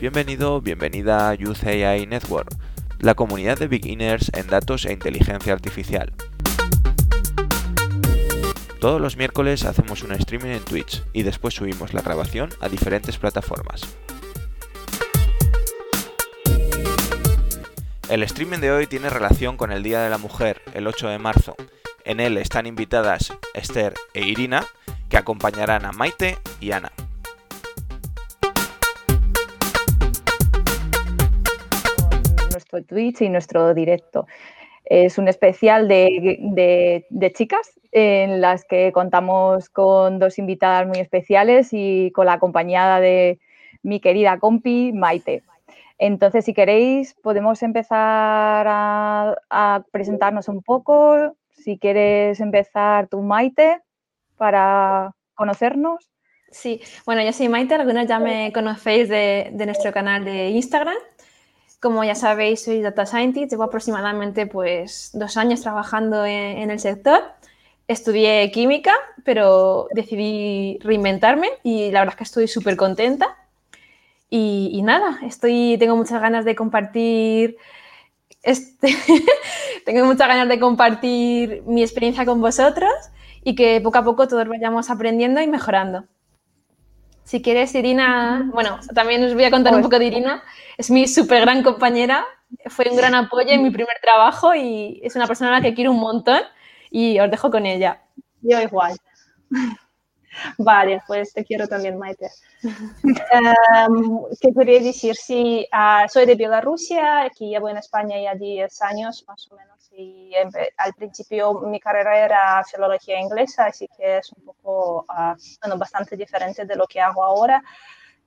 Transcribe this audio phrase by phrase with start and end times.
[0.00, 2.48] Bienvenido, bienvenida a Youth AI Network,
[3.00, 6.14] la comunidad de beginners en datos e inteligencia artificial.
[8.80, 13.18] Todos los miércoles hacemos un streaming en Twitch y después subimos la grabación a diferentes
[13.18, 13.82] plataformas.
[18.08, 21.18] El streaming de hoy tiene relación con el Día de la Mujer, el 8 de
[21.18, 21.56] marzo.
[22.06, 24.64] En él están invitadas Esther e Irina,
[25.10, 26.90] que acompañarán a Maite y Ana.
[32.84, 34.26] Twitch y nuestro directo.
[34.84, 42.10] Es un especial de, chicas en las que contamos con dos invitadas muy especiales y
[42.12, 43.38] con la acompañada de
[43.82, 45.42] mi querida compi Maite.
[45.98, 51.36] Entonces, si queréis, podemos empezar a, presentarnos un poco.
[51.50, 53.82] Si quieres empezar tú, Maite,
[54.36, 56.10] para conocernos.
[56.50, 60.96] Sí, bueno, yo soy Maite, algunos ya me conocéis de, nuestro canal de Instagram.
[61.80, 67.22] Como ya sabéis, soy Data Scientist, llevo aproximadamente pues, dos años trabajando en, el sector.
[67.88, 73.36] Estudié química, pero decidí reinventarme y la verdad es que estoy súper contenta
[74.28, 77.56] y, nada, estoy, tengo muchas ganas de compartir
[78.42, 78.94] este,
[79.84, 82.92] tengo muchas ganas de compartir mi experiencia con vosotros
[83.42, 86.04] y que poco a poco todos vayamos aprendiendo y mejorando.
[87.30, 90.42] Si quieres, Irina, bueno, también os voy a contar un pues poco de Irina.
[90.76, 92.26] Es mi súper gran compañera,
[92.66, 95.72] fue un gran apoyo en mi primer trabajo y es una persona a la que
[95.72, 96.40] quiero un montón
[96.90, 98.02] y os dejo con ella.
[98.42, 98.96] Yo igual.
[100.58, 102.30] Vale, pues te quiero también, Maite.
[102.64, 105.14] um, ¿Qué quería decir?
[105.14, 109.79] Sí, uh, soy de Bielorrusia, aquí llevo en España ya 10 años más o menos
[110.00, 110.34] y
[110.76, 116.16] al principio mi carrera era filología inglesa, así que es un poco, uh, bueno, bastante
[116.16, 117.62] diferente de lo que hago ahora.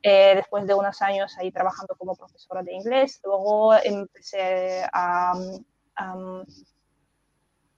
[0.01, 5.33] Eh, después de unos años ahí trabajando como profesora de inglés, luego empecé a...
[5.99, 6.43] Um,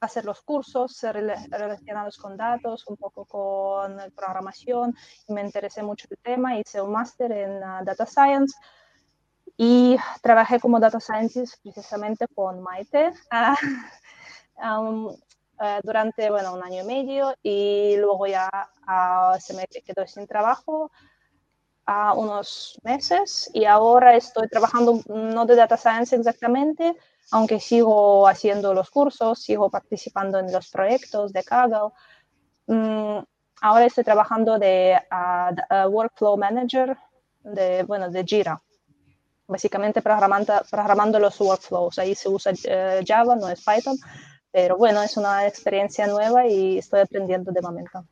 [0.05, 4.95] hacer los cursos relacionados con datos, un poco con programación,
[5.27, 8.55] me interesé mucho el tema, hice un máster en ah, Data Science
[9.57, 13.55] y trabajé como Data Scientist precisamente con Maite ah,
[14.57, 18.49] ah, durante bueno, un año y medio y luego ya
[19.39, 20.91] se me quedó sin trabajo
[21.85, 26.95] a unos meses y ahora estoy trabajando no de Data Science exactamente,
[27.31, 31.91] aunque sigo haciendo los cursos, sigo participando en los proyectos de Kaggle.
[32.67, 33.19] Mm,
[33.61, 34.99] ahora estoy trabajando de
[35.89, 36.97] Workflow Manager
[37.43, 38.61] de, bueno, de Jira,
[39.47, 41.99] básicamente programando, programando los workflows.
[41.99, 43.97] Ahí se usa eh, Java, no es Python,
[44.51, 48.05] pero bueno, es una experiencia nueva y estoy aprendiendo de momento.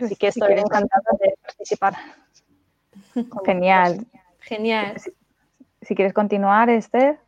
[0.00, 1.94] Así que estoy encantada de participar.
[3.44, 4.06] Genial.
[4.40, 4.96] Genial.
[5.82, 7.18] Si, quieres continuar, Esther.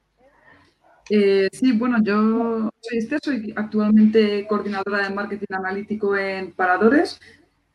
[1.11, 7.21] Eh, sí, bueno, yo soy Esther, soy actualmente coordinadora de marketing analítico en Paradores,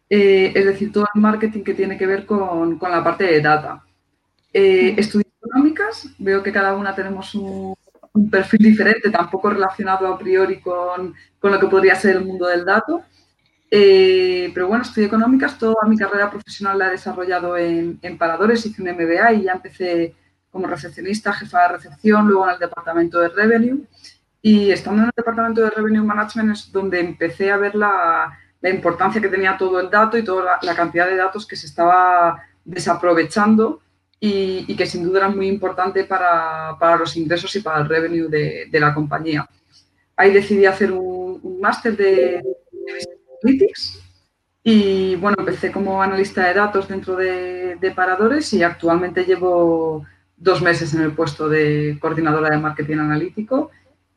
[0.10, 3.84] eh, es decir, todo el marketing que tiene que ver con, la parte de data.
[4.60, 7.76] Eh, estudio económicas, veo que cada una tenemos un,
[8.32, 12.66] perfil diferente, tampoco relacionado a priori con, con, lo que podría ser el mundo del
[12.66, 13.04] dato.
[13.70, 18.82] pero bueno, estudio económicas, toda mi carrera profesional la he desarrollado en, en Paradores, hice
[18.82, 20.16] un MBA y ya empecé
[20.50, 23.86] como recepcionista, jefa de recepción, luego en el departamento de Revenue.
[24.42, 29.22] Y estando en el departamento de Revenue Management es donde empecé a ver la, importancia
[29.22, 33.82] que tenía todo el dato y toda la, cantidad de datos que se estaba desaprovechando
[34.20, 38.80] y, que sin duda era muy importante para, los ingresos y para el revenue de,
[38.80, 39.48] la compañía.
[40.16, 42.44] Ahí decidí hacer un, máster de,
[43.44, 44.02] Analytics
[44.64, 50.06] y bueno, empecé como analista de datos dentro de, de Paradores y actualmente llevo
[50.36, 53.72] dos meses en el puesto de coordinadora de marketing analítico.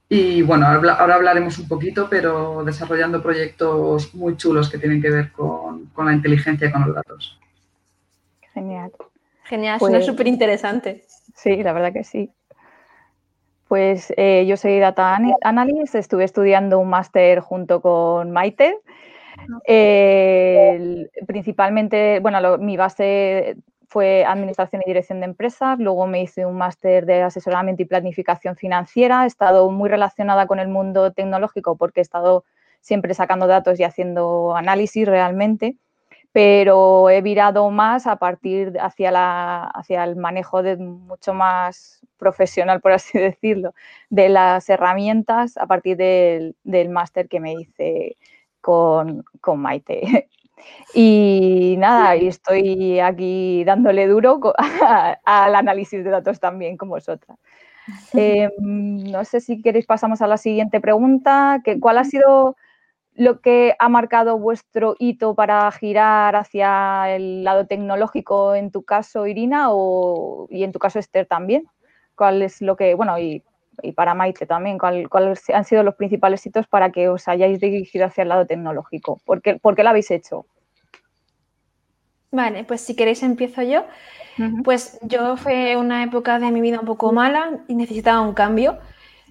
[0.08, 5.30] Y bueno, ahora hablaremos un poquito, pero desarrollando proyectos muy chulos que tienen que ver
[5.30, 7.38] con, con la inteligencia y con los datos.
[8.52, 8.90] Genial.
[9.50, 11.02] Genial, suena pues súper interesante.
[11.34, 12.30] Sí, la verdad que sí.
[13.66, 18.78] Pues eh, yo soy Data Analyst, estuve estudiando un máster junto con Maite.
[21.26, 23.56] principalmente, bueno, mi base
[23.88, 28.54] fue Administración y Dirección de Empresas, luego me hice un máster de asesoramiento y planificación
[28.54, 32.44] financiera, he estado muy relacionada con el mundo tecnológico porque he estado
[32.80, 35.74] siempre sacando datos y haciendo análisis realmente,
[36.32, 42.80] pero he virado más a partir hacia, la, hacia el manejo de mucho más profesional,
[42.80, 43.74] por así decirlo,
[44.10, 46.54] de las herramientas a partir del,
[46.90, 48.16] máster que me hice
[48.60, 50.28] con, con Maite.
[50.94, 54.40] Y nada, y estoy aquí dándole duro
[55.24, 57.38] al análisis de datos también, como vosotras.
[58.12, 61.60] Em, no sé si queréis pasamos a la siguiente pregunta.
[61.64, 62.56] Que, ¿Cuál ha sido
[63.14, 69.26] lo que ha marcado vuestro hito para girar hacia el lado tecnológico en tu caso,
[69.26, 71.66] Irina, o, y en tu caso, Esther también?
[72.14, 73.42] ¿Cuál es lo que, bueno, y,
[73.94, 78.22] para Maite también, ¿cuáles han sido los principales hitos para que os hayáis dirigido hacia
[78.22, 79.20] el lado tecnológico?
[79.24, 80.44] ¿Por qué, ¿por qué lo habéis hecho?
[82.30, 83.84] Vale, pues si queréis empiezo yo.
[84.64, 88.78] Pues yo fue una época de mi vida un poco mala y necesitaba un cambio.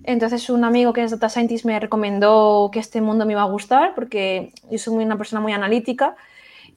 [0.03, 3.45] Entonces un amigo que es data scientist me recomendó que este mundo me iba a
[3.45, 6.15] gustar porque yo soy una persona muy analítica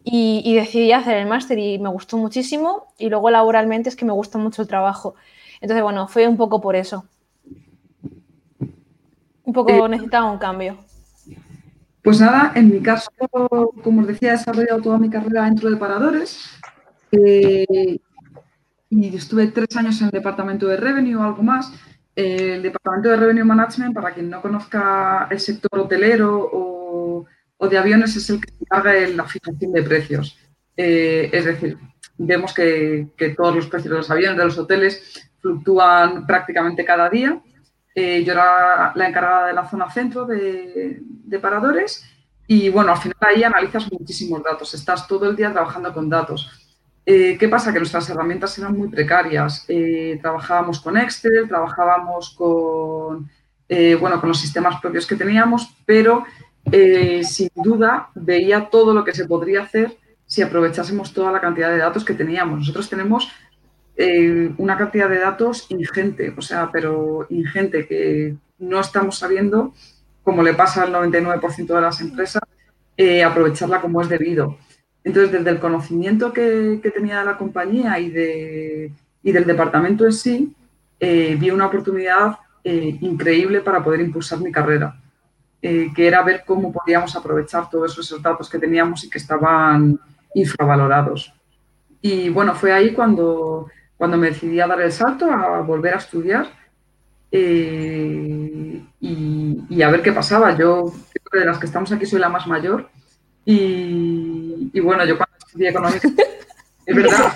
[0.04, 4.12] y, decidí hacer el máster y me gustó muchísimo y luego laboralmente es que me
[4.12, 5.14] gusta mucho el trabajo.
[5.60, 7.04] Entonces bueno, fue un poco por eso.
[9.44, 10.76] Un poco eh, necesitaba un cambio.
[12.02, 13.10] Pues nada, en mi caso,
[13.84, 16.50] como os decía, he desarrollado toda mi carrera dentro de paradores
[17.12, 17.98] eh,
[18.90, 21.72] y estuve tres años en el departamento de Revenue o algo más.
[22.14, 27.26] El departamento de Revenue Management, para quien no conozca el sector hotelero o,
[27.68, 30.36] de aviones, es el que se encarga de la fijación de precios.
[30.76, 31.78] Eh, es decir,
[32.18, 37.40] vemos que, todos los precios de los aviones, de los hoteles, fluctúan prácticamente cada día
[37.94, 41.02] eh, yo era la encargada de la zona centro de,
[41.40, 42.04] paradores
[42.46, 46.61] y bueno, al final ahí analizas muchísimos datos, estás todo el día trabajando con datos.
[47.04, 47.72] Eh, ¿Qué pasa?
[47.72, 49.64] Que nuestras herramientas eran muy precarias.
[49.68, 53.30] Eh, trabajábamos con Excel, trabajábamos con,
[54.00, 56.24] bueno, con los sistemas propios que teníamos, pero
[57.22, 59.96] sin duda veía todo lo que se podría hacer
[60.32, 62.60] si aprovechásemos toda la cantidad de datos que teníamos.
[62.60, 63.30] Nosotros tenemos
[63.96, 69.74] eh, una cantidad de datos ingente, o sea, pero ingente, que no estamos sabiendo,
[70.22, 72.42] como le pasa al 99% de las empresas,
[72.96, 74.56] eh, aprovecharla como es debido.
[75.04, 80.12] Entonces, desde el conocimiento que, tenía de la compañía y, de, y, del departamento en
[80.12, 80.54] sí,
[81.00, 84.96] eh, vi una oportunidad increíble para poder impulsar mi carrera,
[85.60, 89.98] que era ver cómo podíamos aprovechar todos esos datos que teníamos y que estaban
[90.32, 91.34] infravalorados.
[92.00, 93.68] Y bueno, fue ahí cuando
[93.98, 96.46] me decidí a dar el salto, a volver a estudiar
[97.32, 100.56] eh, y, a ver qué pasaba.
[100.56, 100.92] Yo
[101.32, 102.90] de las que estamos aquí soy la más mayor
[103.44, 106.00] y, bueno, yo cuando estudié economía,
[106.86, 107.32] es verdad,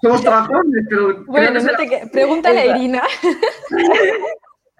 [0.00, 1.24] somos trabajadores, pero...
[1.24, 3.02] Bueno, no te pregúntale a Irina.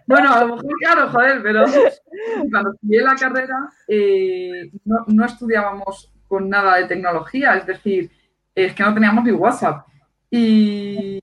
[0.04, 1.64] Bueno, a lo mejor claro, joder, pero
[2.50, 3.56] cuando estudié la carrera
[3.86, 8.10] eh, no, no, estudiábamos con nada de tecnología, es decir,
[8.54, 9.86] es que no teníamos ni WhatsApp.
[10.30, 11.20] Y,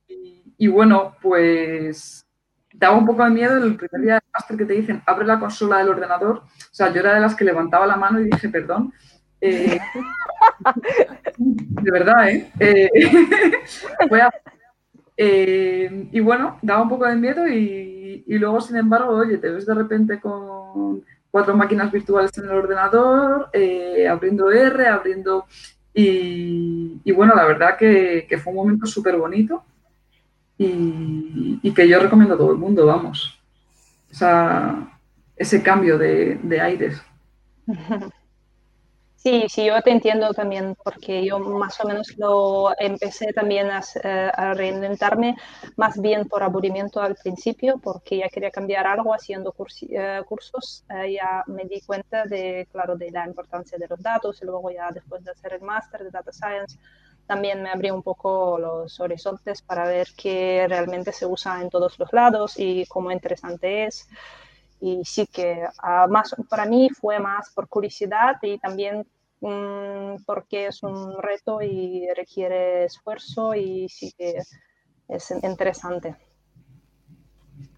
[0.67, 2.25] bueno, pues
[2.73, 5.39] daba un poco de miedo el primer día de máster que te dicen, abre la
[5.39, 6.37] consola del ordenador.
[6.37, 8.93] O sea, yo era de las que levantaba la mano y dije, perdón.
[9.41, 9.79] Eh,
[11.37, 12.51] de verdad, ¿eh?
[12.59, 12.89] eh,
[15.17, 19.49] eh y bueno, daba un poco de miedo y, y, luego, sin embargo, oye, te
[19.49, 23.49] ves de repente con cuatro máquinas virtuales en el ordenador,
[24.09, 25.45] abriendo R, abriendo
[25.93, 29.63] y, bueno, la verdad que, fue un momento súper bonito
[30.57, 33.37] y, que yo recomiendo a todo el mundo, vamos.
[35.35, 37.01] ese cambio de, de aires.
[39.21, 43.81] Sí, sí, yo te entiendo también, porque yo más o menos lo empecé también a,
[44.01, 45.35] eh, reinventarme
[45.75, 49.53] más bien por aburrimiento al principio, porque ya quería cambiar algo haciendo
[49.89, 54.41] eh, cursos, eh, ya me di cuenta de, claro, de la importancia de los datos
[54.41, 56.79] y luego ya después de hacer el máster de Data Science,
[57.27, 61.99] también me abrió un poco los horizontes para ver qué realmente se usa en todos
[61.99, 64.07] los lados y cómo interesante es
[64.81, 69.05] y sí que ah, más, para mí fue más por curiosidad y también
[69.41, 74.39] mm, porque es un reto y requiere esfuerzo y sí que
[75.07, 76.15] es interesante.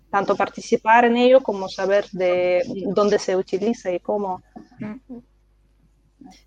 [0.10, 4.44] Tanto participar en ello como saber de dónde se utiliza y cómo.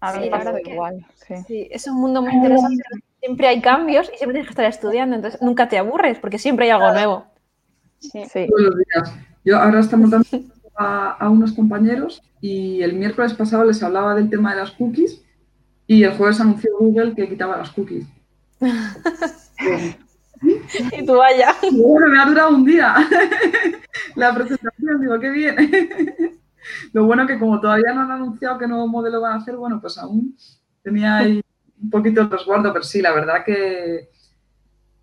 [0.00, 0.30] A mí
[0.66, 1.06] igual.
[1.46, 1.68] Sí.
[1.70, 2.82] es un mundo muy interesante.
[3.20, 6.66] Siempre hay cambios y siempre tienes que estar estudiando, entonces nunca te aburres porque siempre
[6.66, 7.24] hay algo nuevo.
[7.98, 8.46] Sí.
[8.50, 9.33] Buenos días.
[9.44, 10.26] Yo ahora estamos dando
[10.76, 15.22] a, unos compañeros y el miércoles pasado les hablaba del tema de las cookies
[15.86, 18.06] y el jueves anunció Google que quitaba las cookies.
[20.40, 21.54] y tú vaya.
[21.72, 22.94] Bueno, me ha durado un día
[24.16, 25.56] la presentación, digo, qué bien.
[26.92, 29.80] Lo bueno que como todavía no han anunciado qué nuevo modelo van a hacer, bueno,
[29.80, 30.36] pues aún
[30.82, 31.42] tenía ahí
[31.82, 34.08] un poquito de resguardo, pero sí, la verdad que,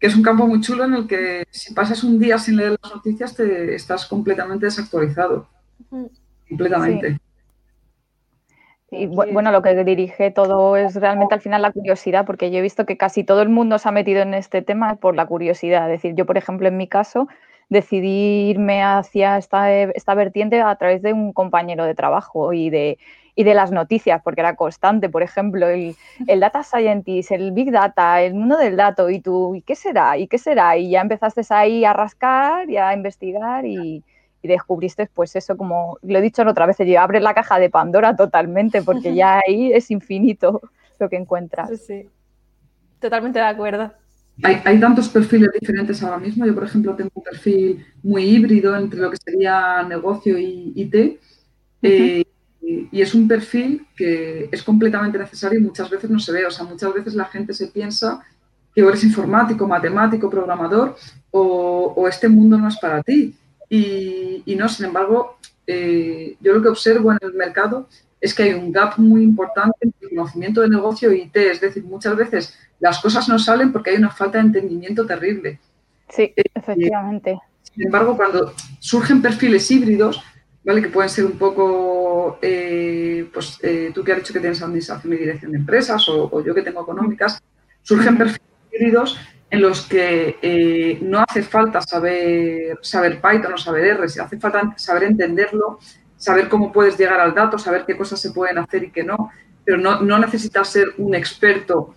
[0.02, 2.76] que es un campo muy chulo en el que si pasas un día sin leer
[2.82, 5.48] las noticias te estás completamente desactualizado.
[6.50, 7.20] Completamente.
[8.90, 12.62] Y bueno, lo que dirige todo es realmente al final la curiosidad, porque yo he
[12.62, 15.86] visto que casi todo el mundo se ha metido en este tema por la curiosidad.
[15.86, 17.28] Es decir, yo, por ejemplo, en mi caso,
[17.70, 22.98] decidí irme hacia esta, esta vertiente a través de un compañero de trabajo y de,
[23.36, 25.96] y de las noticias, porque era constante, por ejemplo, el,
[26.28, 30.18] el, data scientist, el big data, el mundo del dato, y tú, ¿y qué será?
[30.18, 30.78] ¿Y qué será?
[30.78, 34.04] Y ya empezaste ahí a rascar y a investigar y,
[34.42, 38.16] y descubriste pues eso, como lo he dicho otra vez, abre la caja de Pandora
[38.16, 40.62] totalmente, porque ya ahí es infinito
[41.00, 41.70] lo que encuentras.
[41.70, 42.10] Sí, sí.
[43.00, 43.92] Totalmente de acuerdo.
[44.44, 46.46] Hay, hay, tantos perfiles diferentes ahora mismo.
[46.46, 51.20] Yo, por ejemplo, tengo un perfil muy híbrido entre lo que sería negocio y IT.
[51.84, 52.24] eh,
[52.62, 56.46] y es un perfil que es completamente necesario y muchas veces no se ve.
[56.46, 58.24] O sea, muchas veces la gente se piensa
[58.74, 60.96] que eres informático, matemático, programador
[61.32, 63.36] o, o este mundo no es para ti.
[63.70, 67.88] Y, y no, sin embargo, eh, yo lo que observo en el mercado
[68.20, 71.36] es que hay un gap muy importante entre el conocimiento de negocio y IT.
[71.38, 75.60] Es decir, muchas veces las cosas no salen porque hay una falta de entendimiento terrible.
[76.10, 77.32] Sí, efectivamente.
[77.32, 80.22] Eh, sin embargo, cuando surgen perfiles híbridos,
[80.64, 80.82] ¿vale?
[80.82, 85.14] Que pueden ser un poco, eh, pues eh, tú que has dicho que tienes administración
[85.14, 87.42] y dirección de empresas o, o yo que tengo económicas,
[87.82, 88.42] surgen perfiles
[88.72, 89.20] híbridos
[89.52, 94.74] en los que eh, no hace falta saber, saber Python o saber R, hace falta
[94.78, 95.78] saber entenderlo,
[96.16, 99.30] saber cómo puedes llegar al dato, saber qué cosas se pueden hacer y qué no,
[99.66, 101.94] pero no, no necesitas ser un experto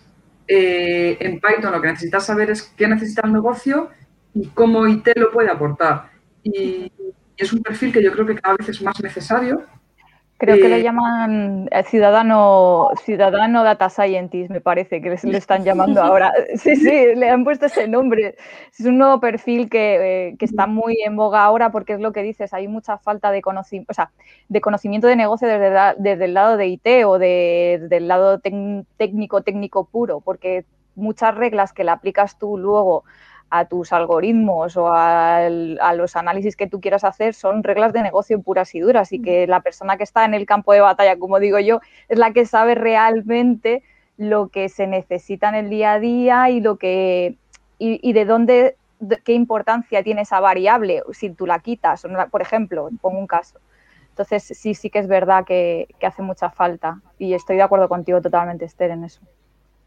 [0.48, 3.88] eh, en Python, lo que necesitas saber es qué necesita el negocio
[4.34, 6.10] y cómo IT lo puede aportar.
[6.42, 6.90] Y,
[7.36, 9.64] es un perfil que yo creo que cada vez es más necesario.
[10.36, 16.32] Creo que le llaman ciudadano, ciudadano data scientist, me parece que le están llamando ahora.
[16.56, 18.34] Sí, sí, le han puesto ese nombre.
[18.76, 22.12] Es un nuevo perfil que, eh, que, está muy en boga ahora porque es lo
[22.12, 24.10] que dices, hay mucha falta de conocimiento, o sea,
[24.48, 28.08] de conocimiento de negocio desde, la, desde el lado de IT o de, desde el
[28.08, 30.64] lado técnico, técnico puro, porque
[30.96, 33.04] muchas reglas que le aplicas tú luego
[33.56, 38.02] a tus algoritmos o a, a, los análisis que tú quieras hacer son reglas de
[38.02, 41.16] negocio puras y duras y que la persona que está en el campo de batalla,
[41.16, 43.84] como digo yo, es la que sabe realmente
[44.16, 47.36] lo que se necesita en el día a día y lo que
[47.78, 52.42] y, y de dónde de, qué importancia tiene esa variable si tú la quitas, por
[52.42, 53.60] ejemplo, pongo un caso.
[54.08, 57.88] Entonces sí, sí que es verdad que, que hace mucha falta y estoy de acuerdo
[57.88, 59.20] contigo totalmente, Esther, en eso.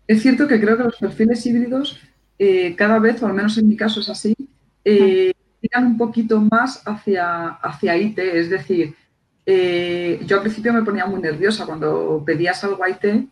[0.08, 2.02] Es cierto que creo que los perfiles híbridos
[2.40, 4.36] eh, cada vez, o al menos en mi caso es así,
[4.84, 8.20] eh, tiran un poquito más hacia, hacia IT.
[8.20, 8.96] Es decir,
[9.46, 13.28] eh, yo al principio me ponía muy nerviosa cuando pedías algo a IT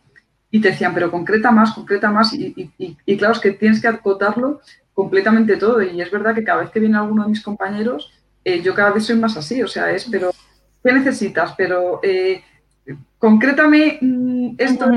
[0.50, 2.32] y te decían, pero concreta más, concreta más.
[2.32, 4.60] Y, y, y, claro, es que tienes que acotarlo
[4.92, 5.82] completamente todo.
[5.82, 8.12] Y es verdad que cada vez que viene alguno de mis compañeros,
[8.62, 9.62] yo cada vez soy más así.
[9.62, 10.30] O sea, es, pero,
[10.82, 11.54] ¿qué necesitas?
[11.56, 12.00] Pero
[13.18, 14.90] concrétame mm, esto.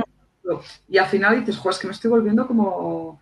[0.87, 3.19] Y al final dices, jo, es que me estoy volviendo como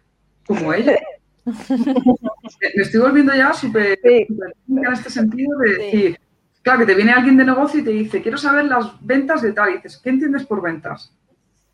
[0.47, 0.97] como ella.
[1.45, 4.27] Me estoy volviendo ya súper sí.
[4.67, 6.59] en este sentido de decir, sí.
[6.61, 9.53] claro, que te viene alguien de negocio y te dice, quiero saber las ventas de
[9.53, 11.13] tal, y dices, ¿qué entiendes por ventas?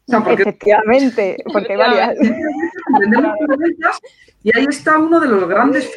[0.06, 2.18] O sea, porque, Efectivamente, porque varias.
[3.58, 4.00] ventas,
[4.44, 5.90] y ahí está uno de los grandes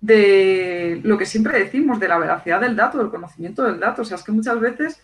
[0.00, 4.02] de lo que siempre decimos, de la veracidad del dato, del conocimiento del dato.
[4.02, 5.00] O sea, es que muchas veces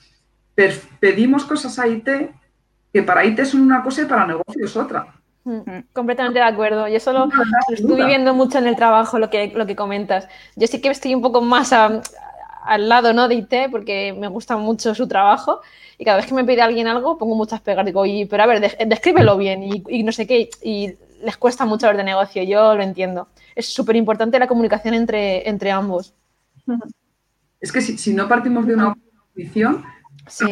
[1.00, 2.09] pedimos cosas a IT
[2.92, 5.15] que para IT son una cosa y para negocio es otra.
[5.93, 6.88] Completamente de acuerdo.
[6.88, 10.29] Yo solo lo estoy viviendo mucho en el trabajo, lo que, lo que comentas.
[10.57, 12.00] Yo sí que estoy un poco más a,
[12.65, 13.29] al lado ¿no?
[13.29, 15.61] de IT porque me gusta mucho su trabajo
[15.99, 17.87] y cada vez que me pide alguien algo pongo muchas pegas.
[17.87, 20.50] Digo, y, pero a ver, de, descríbelo bien y, y, no sé qué.
[20.62, 23.29] Y les cuesta mucho hablar de negocio, yo lo entiendo.
[23.55, 26.12] Es súper importante la comunicación entre, entre ambos.
[27.61, 28.97] Es que si, si no partimos de una
[29.33, 29.85] posición,
[30.26, 30.47] sí.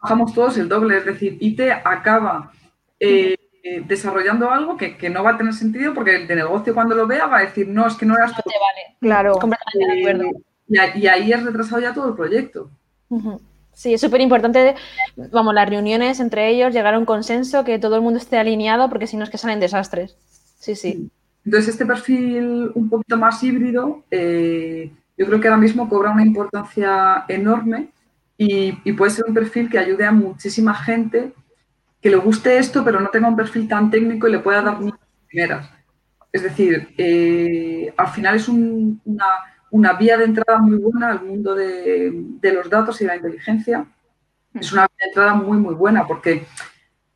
[0.00, 0.96] bajamos todos el doble.
[0.96, 2.50] Es decir, IT acaba...
[2.98, 3.36] Eh,
[3.70, 6.94] eh, desarrollando algo que, que, no va a tener sentido porque el de negocio cuando
[6.94, 8.96] lo vea va a decir, no, es que no eras no te vale.
[8.98, 9.34] Claro.
[9.34, 10.40] Completamente de acuerdo.
[10.68, 12.70] Y, y, ahí es retrasado ya todo el proyecto.
[13.10, 13.40] Uh -huh.
[13.74, 14.74] Sí, es súper importante,
[15.30, 18.88] vamos, las reuniones entre ellos, llegar a un consenso, que todo el mundo esté alineado,
[18.88, 20.16] porque si no es que salen desastres.
[20.58, 21.10] Sí, sí.
[21.44, 26.24] Entonces, este perfil un poquito más híbrido, eh, yo creo que ahora mismo cobra una
[26.24, 27.90] importancia enorme
[28.36, 31.32] y, y puede ser un perfil que ayude a muchísima gente
[32.00, 34.80] que le guste esto, pero no tenga un perfil tan técnico y le pueda dar
[34.80, 34.92] ni
[35.28, 35.68] primeras.
[36.32, 39.26] Es decir, eh, al final es un, una,
[39.70, 43.86] una, vía de entrada muy buena al mundo de, de, los datos y la inteligencia.
[44.54, 46.46] Es una vía de entrada muy, muy buena porque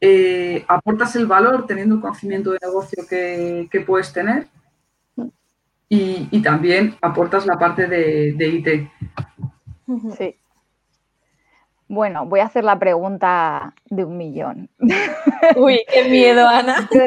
[0.00, 4.48] eh, aportas el valor teniendo un conocimiento de negocio que, que puedes tener
[5.88, 8.90] y, y, también aportas la parte de, de IT.
[10.16, 10.36] Sí.
[11.92, 14.70] Bueno, voy a hacer la pregunta de un millón.
[15.56, 16.88] Uy, qué miedo, Ana.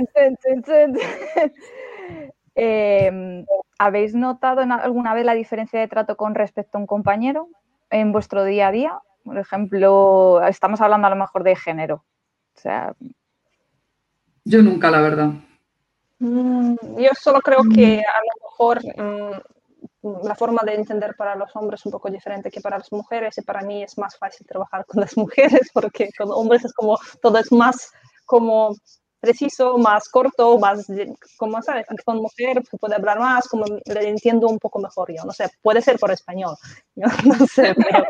[2.58, 3.46] Em,
[3.80, 7.50] ¿Habéis notado alguna vez la diferencia de trato con respecto a un compañero
[7.90, 9.00] en vuestro día a día?
[9.24, 12.06] Por ejemplo, estamos hablando a lo mejor de género.
[12.56, 12.94] O sea,
[14.44, 15.30] yo nunca, la verdad.
[16.20, 19.55] Mm, yo solo creo que a lo mejor mm,
[20.24, 23.38] la forma de entender para los hombres es un poco diferente que para las mujeres
[23.38, 26.98] y para mí es más fácil trabajar con las mujeres porque con hombres es como
[27.22, 27.92] todo es más
[28.26, 28.76] como
[29.20, 30.86] preciso, más corto, más,
[31.38, 35.24] como sabes, con mujer se puede hablar más, como le entiendo un poco mejor yo,
[35.26, 36.56] no sé, puede ser por español,
[36.96, 38.06] yo no sé, pero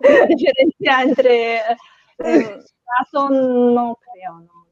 [0.00, 1.56] la diferencia entre
[2.18, 2.58] eh,
[3.12, 4.64] no creo, no.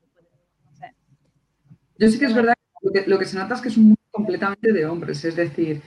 [1.98, 2.54] Yo sí que es verdad
[2.92, 5.82] que lo, que se nota es que es un mundo completamente de hombres, es decir,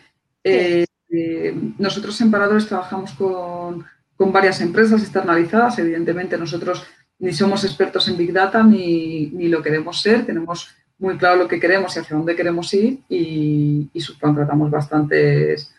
[0.45, 3.83] eh, eh, nosotros en Paradores trabajamos con,
[4.31, 6.85] varias empresas externalizadas, evidentemente nosotros
[7.19, 11.59] ni somos expertos en Big Data ni, lo queremos ser, tenemos muy claro lo que
[11.59, 15.73] queremos y hacia dónde queremos ir y, subcontratamos bastantes,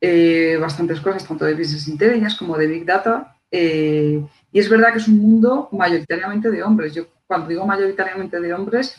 [0.00, 3.36] eh, bastantes cosas, tanto de Business Intelligence como de Big Data.
[3.50, 6.94] y es verdad que es un mundo mayoritariamente de hombres.
[6.94, 8.96] Yo cuando digo mayoritariamente de hombres,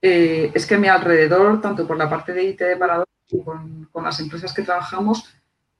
[0.00, 4.04] es que a mi alrededor, tanto por la parte de IT de Parador como con,
[4.04, 5.34] las empresas que trabajamos,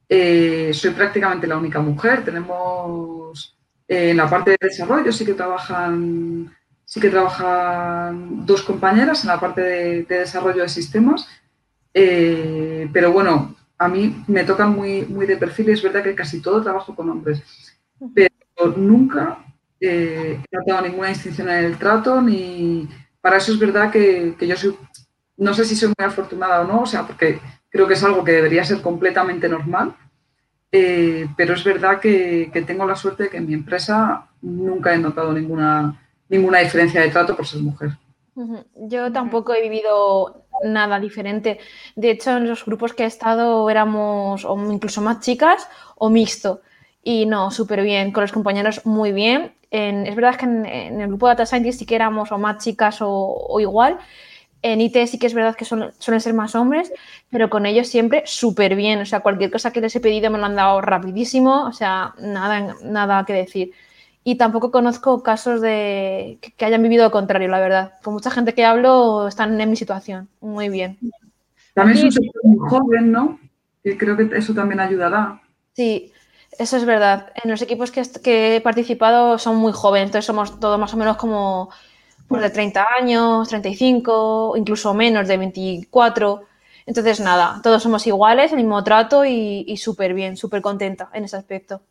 [0.09, 2.25] eh, soy prácticamente la única mujer.
[2.25, 3.57] Tenemos
[3.87, 6.51] eh, en la parte de desarrollo sí que trabajan
[6.85, 11.27] sí que trabajan dos compañeras en la parte de, desarrollo de sistemas,
[11.91, 16.43] pero bueno, a mí me tocan muy, muy de perfil y es verdad que casi
[16.43, 17.43] todo trabajo con hombres,
[18.15, 19.39] pero nunca
[19.81, 22.89] he tratado ninguna distinción en el trato ni
[23.23, 24.77] para eso es verdad que, yo soy,
[25.37, 28.25] no sé si soy muy afortunada o no, o sea, porque creo que es algo
[28.25, 29.95] que debería ser completamente normal,
[30.71, 34.99] eh, pero es verdad que, tengo la suerte de que en mi empresa nunca he
[34.99, 37.91] notado ninguna, ninguna diferencia de trato por ser mujer.
[38.75, 41.59] Yo tampoco he vivido nada diferente.
[41.97, 46.63] De hecho, en los grupos que he estado éramos o incluso más chicas o mixto.
[47.03, 51.27] Y no, súper bien, con los compañeros muy bien es verdad que en, el grupo
[51.27, 53.99] de Data Scientist sí que éramos o más chicas o, igual.
[54.63, 56.93] En IT sí que es verdad que son, suelen ser más hombres,
[57.31, 59.01] pero con ellos siempre súper bien.
[59.01, 61.65] O sea, cualquier cosa que les he pedido me lo han dado rapidísimo.
[61.65, 63.73] O sea, nada, nada que decir.
[64.25, 67.95] Y tampoco conozco casos de que, hayan vivido lo contrario, la verdad.
[68.03, 70.29] Con mucha gente que hablo están en mi situación.
[70.41, 70.99] Muy bien.
[71.75, 73.41] También es un sector muy joven, ¿no?
[73.83, 75.41] Y creo que eso también ayudará.
[75.73, 76.13] Sí,
[76.59, 77.33] eso es verdad.
[77.43, 81.17] En los equipos que, he participado son muy jóvenes, entonces somos todos más o menos
[81.17, 81.71] como
[82.29, 86.43] pues, de 30 años, 35, incluso menos, de 24.
[86.87, 91.37] Entonces, nada, todos somos iguales, el mismo trato y, súper bien, súper contenta en ese
[91.37, 91.83] aspecto.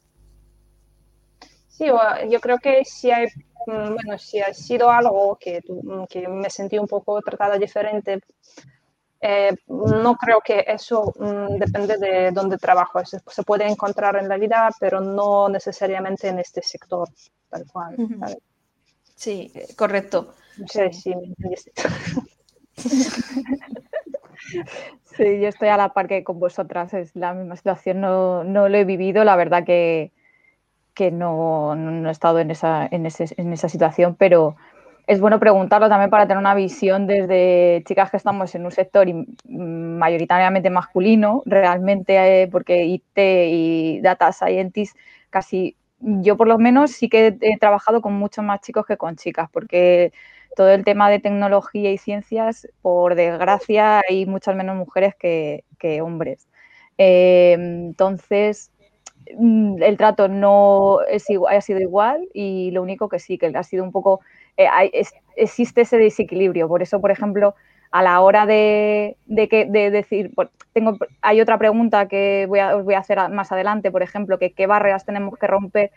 [1.70, 1.86] Sí,
[2.30, 3.28] yo creo que si hay,
[3.66, 5.62] mm, bueno, si ha sido algo que,
[6.10, 8.20] que me sentí un poco tratada diferente
[9.24, 13.00] eh, no creo que eso mm, depende de dónde trabajo.
[13.06, 17.08] Se, puede encontrar en la vida, pero no necesariamente en este sector,
[17.50, 17.96] tal cual.
[19.22, 20.34] Sí, correcto.
[20.68, 21.72] Sí, sí, me entendiste.
[25.16, 28.68] Sí, yo estoy a la par que con vosotras, es la misma situación, no, no
[28.68, 30.12] lo he vivido, la verdad que,
[30.96, 34.56] que no, no, he estado en esa, en, ese, en esa situación, pero,
[35.08, 39.08] es bueno preguntarlo también para tener una visión desde chicas que estamos en un sector
[39.44, 44.98] mayoritariamente masculino, realmente, eh, porque IT y Data Scientist
[45.30, 49.16] casi, yo por lo menos sí que he trabajado con muchos más chicos que con
[49.16, 50.12] chicas, porque
[50.56, 55.64] todo el tema de tecnología y ciencias, por desgracia, hay muchas menos mujeres que,
[56.02, 56.48] hombres.
[56.98, 58.72] Eh, entonces,
[59.38, 63.64] mm, el trato no es ha sido igual y lo único que sí, que ha
[63.64, 64.22] sido un poco
[64.58, 64.68] eh,
[65.36, 66.68] existe ese desequilibrio.
[66.68, 67.56] Por eso, por ejemplo,
[67.92, 69.18] a la hora de,
[69.50, 70.32] que, decir,
[70.74, 74.40] tengo, hay otra pregunta que voy a, os voy a hacer más adelante, por ejemplo,
[74.40, 75.92] que qué barreras tenemos que romper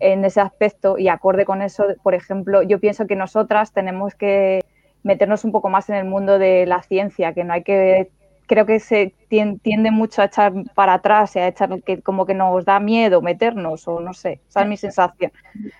[0.00, 4.60] en ese aspecto y acorde con eso, por ejemplo, yo pienso que nosotras tenemos que
[5.02, 8.10] meternos un poco más en el mundo de la ciencia, que no hay que
[8.46, 12.34] creo que se tiende mucho a echar para atrás y a echar que como que
[12.34, 15.32] nos da miedo meternos o no sé, esa es mi sensación.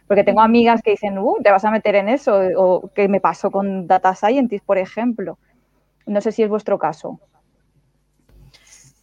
[0.07, 3.21] Porque tengo amigas que dicen, uh, te vas a meter en eso o que me
[3.21, 5.39] pasó con Data Scientist, por ejemplo.
[6.07, 7.21] No sé si es vuestro caso.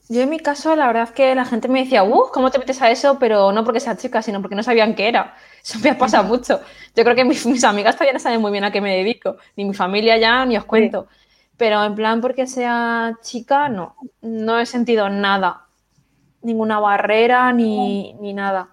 [0.09, 2.59] Yo en mi caso, la verdad es que la gente me decía, uh, ¿cómo te
[2.59, 3.17] metes a eso?
[3.19, 5.35] Pero no porque sea chica, sino porque no sabían qué era.
[5.63, 6.59] Eso me pasa mucho.
[6.93, 9.63] Yo creo que mis, amigas todavía no saben muy bien a qué me dedico, ni
[9.63, 11.07] mi familia ya, ni os cuento.
[11.57, 15.67] Pero en plan porque sea chica, no, no he sentido nada,
[16.41, 18.69] ninguna barrera ni, nada.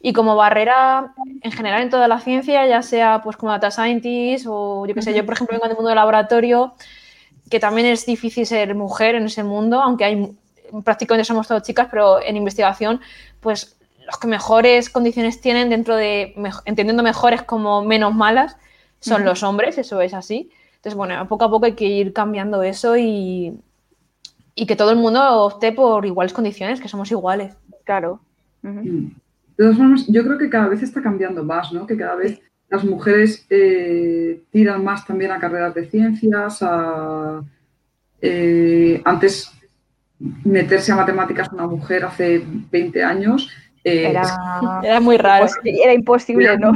[0.00, 4.46] Y como barrera en general en toda la ciencia, ya sea pues como data scientist
[4.48, 6.74] o yo qué sé, yo por ejemplo vengo del mundo del laboratorio,
[7.50, 10.32] que también es difícil ser mujer en ese mundo, aunque hay
[10.84, 13.00] prácticamente somos todas chicas, pero en investigación,
[13.40, 18.56] pues los que mejores condiciones tienen dentro de, entendiendo mejores como menos malas,
[19.00, 20.50] son los hombres, eso es así.
[20.88, 23.60] Entonces, bueno, poco a poco hay que ir cambiando eso y,
[24.54, 27.54] y que todo el mundo opte por iguales condiciones, que somos iguales.
[27.84, 28.20] Claro.
[28.62, 29.10] De
[29.54, 31.86] todas formas, yo creo que cada vez está cambiando más, ¿no?
[31.86, 37.42] Que cada vez las mujeres eh, tiran más también a carreras de ciencias, a...
[38.22, 39.52] Eh, antes
[40.18, 43.50] meterse a matemáticas una mujer hace 20 años.
[43.84, 44.08] Eh,
[44.82, 46.72] era, muy raro, era imposible, ¿no?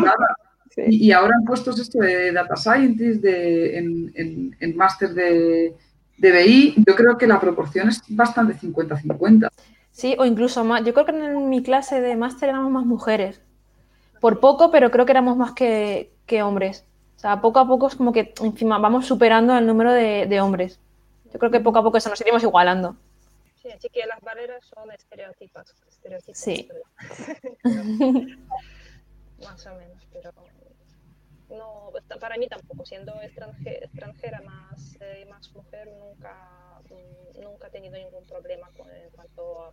[0.77, 5.75] Y, ahora en puestos esto de data scientist, de, en, en, máster de,
[6.17, 9.49] de, BI, yo creo que la proporción es bastante 50-50.
[9.91, 10.85] Sí, o incluso más.
[10.85, 13.43] Yo creo que en mi clase de máster éramos más mujeres.
[14.21, 16.85] Por poco, pero creo que éramos más que, que, hombres.
[17.17, 20.41] O sea, poco a poco es como que encima vamos superando el número de, de
[20.41, 20.81] hombres.
[21.33, 22.97] Yo creo que poco a poco eso nos iremos igualando.
[23.61, 25.75] Sí, así que las barreras son estereotipas.
[25.89, 26.69] estereotipas sí.
[29.45, 30.33] más o menos, pero
[31.53, 37.97] no, para mí tampoco, siendo extranjera, más, eh, más mujer, nunca, mm, nunca he tenido
[37.97, 39.73] ningún problema con, en cuanto a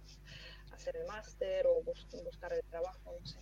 [0.74, 3.40] hacer el máster o buscar el trabajo, no sé.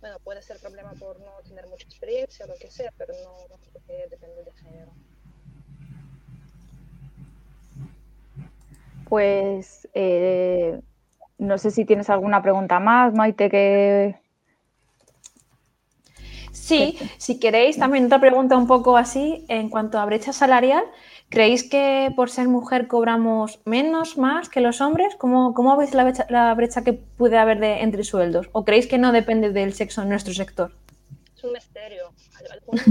[0.00, 3.48] Bueno, puede ser problema por no tener mucha experiencia o lo que sea, pero no,
[3.48, 4.92] no creo que depende de género.
[9.08, 10.80] Pues eh,
[11.36, 14.29] no sé si tienes alguna pregunta más, Maite, que...
[16.52, 20.84] Sí, si queréis, también otra pregunta un poco así, en cuanto a brecha salarial,
[21.28, 25.14] ¿creéis que por ser mujer cobramos menos, más que los hombres?
[25.16, 28.48] ¿Cómo, cómo veis la brecha, que puede haber de, entre sueldos?
[28.52, 30.72] ¿O creéis que no depende del sexo en nuestro sector?
[31.36, 32.12] Es un misterio.
[32.50, 32.86] Algunos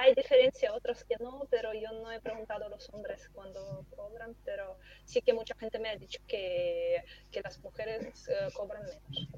[0.00, 4.34] hay diferencia, otros que no, pero yo no he preguntado a los hombres cuando cobran,
[4.44, 9.28] pero sí que mucha gente me ha dicho que, que las mujeres eh, cobran menos.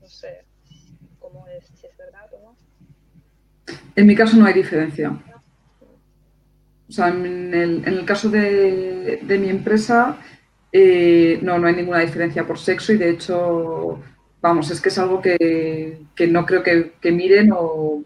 [0.00, 0.44] No sé
[1.18, 2.69] cómo es, si es verdad o no.
[3.96, 5.12] En mi caso no hay diferencia.
[6.90, 10.18] O sea, en el, en el caso de, mi empresa
[10.72, 14.00] eh, no, no hay ninguna diferencia por sexo y de hecho,
[14.40, 18.02] vamos, es que es algo que, que no creo que, miren o,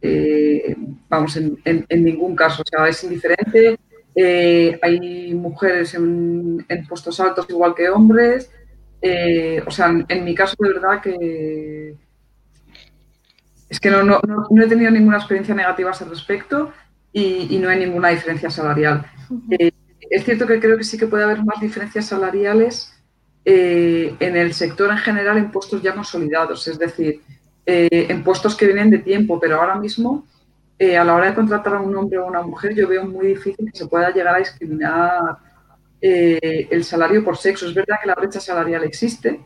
[0.00, 0.74] eh,
[1.10, 2.62] vamos, en, en, en, ningún caso.
[2.62, 3.78] O sea, es indiferente.
[4.14, 8.50] Eh, hay mujeres en, puestos altos igual que hombres.
[9.66, 11.96] O sea, en, mi caso de verdad que
[13.74, 16.72] es que no, no, no, he tenido ninguna experiencia negativa a ese respecto
[17.12, 19.04] y, y no hay ninguna diferencia salarial.
[19.58, 19.72] Eh,
[20.10, 22.94] es cierto que creo que sí que puede haber más diferencias salariales
[23.44, 27.20] eh, en el sector en general en puestos ya consolidados, es decir,
[27.66, 30.24] eh, en puestos que vienen de tiempo, pero ahora mismo
[30.78, 33.28] a la hora de contratar a un hombre o a una mujer, yo veo muy
[33.28, 35.38] difícil que se pueda llegar a discriminar
[36.00, 37.66] el salario por sexo.
[37.66, 39.40] Es verdad que la brecha salarial existe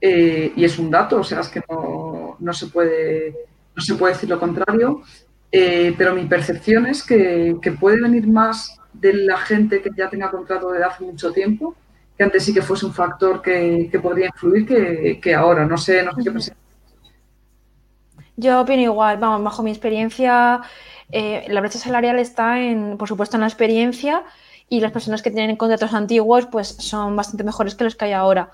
[0.00, 2.11] y es un dato, o sea, es que no,
[2.42, 3.34] no, se, puede,
[3.74, 5.02] no se puede decir lo contrario,
[5.50, 10.30] pero mi percepción es que, que, puede venir más de la gente que ya tenga
[10.30, 11.74] contrato desde hace mucho tiempo,
[12.16, 15.66] que antes sí que fuese un factor que, que podría influir que, que, ahora.
[15.66, 16.54] No sé, no sé qué
[18.36, 20.62] yo opino igual, vamos, bajo mi experiencia,
[21.10, 24.24] eh, la brecha salarial está en, por supuesto, en la experiencia
[24.68, 28.12] y las personas que tienen contratos antiguos, pues son bastante mejores que los que hay
[28.12, 28.50] ahora.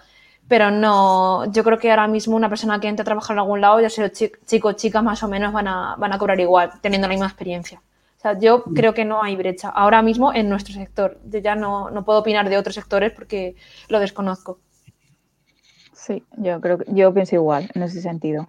[0.48, 3.60] Pero no, yo creo que ahora mismo una persona que entra a trabajar en algún
[3.60, 6.72] lado, ya sea chico o chica, más o menos van a, van a cobrar igual,
[6.80, 7.82] teniendo la misma experiencia.
[8.16, 8.74] O sea, yo mm.
[8.74, 11.20] creo que no hay brecha ahora mismo en nuestro sector.
[11.24, 13.54] Yo ya no, no puedo opinar de otros sectores porque
[13.88, 14.58] lo desconozco.
[15.92, 18.48] Sí, yo creo que yo pienso igual en ese sentido.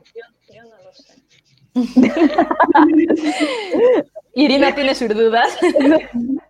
[4.34, 5.58] Irina tiene sus dudas.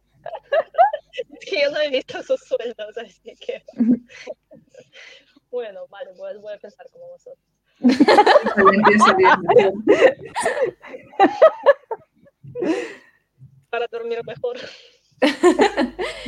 [1.31, 3.63] Es que yo no he visto sus sueldos, así que.
[5.51, 7.45] Bueno, vale, pues voy a pensar como vosotros.
[13.69, 14.57] Para dormir mejor.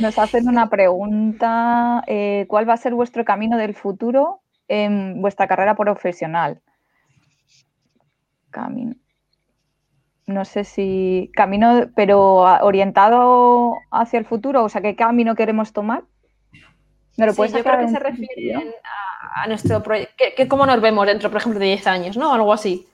[0.00, 2.02] Nos hacen una pregunta.
[2.06, 6.62] Eh, ¿Cuál va a ser vuestro camino del futuro en vuestra carrera profesional?
[8.50, 8.94] Camino.
[10.26, 16.04] No sé si camino, pero orientado hacia el futuro, o sea, ¿qué camino queremos tomar?
[17.16, 20.80] ¿Me lo puedes sí, yo creo que se refieren a, a, nuestro proyecto, cómo nos
[20.80, 22.32] vemos dentro, por ejemplo, de 10 años, ¿no?
[22.32, 22.86] Algo así.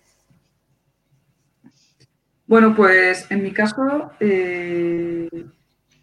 [2.48, 5.28] Bueno, pues en mi caso eh,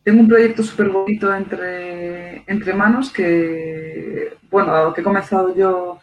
[0.04, 6.00] tengo un proyecto súper bonito entre, entre manos que, bueno, dado que he comenzado yo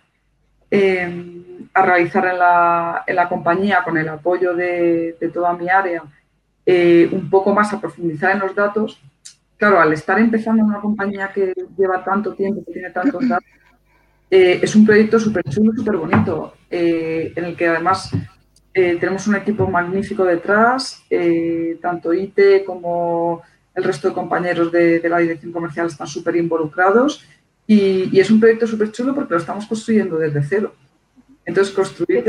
[0.69, 5.69] em, a realizar en la, en la, compañía con el apoyo de, de toda mi
[5.69, 6.03] área,
[6.67, 9.01] eh, un poco más a profundizar en los datos.
[9.63, 13.49] Claro, al estar empezando en una compañía que lleva tanto tiempo, que tiene tantos datos,
[14.29, 18.11] eh, es un proyecto súper chulo, súper bonito, eh, en el que además
[18.75, 21.05] tenemos un equipo magnífico detrás,
[21.81, 27.25] tanto IT como el resto de compañeros de, la dirección comercial están súper involucrados
[27.65, 30.75] y, es un proyecto súper chulo porque lo estamos construyendo desde cero.
[31.45, 32.25] Entonces, construir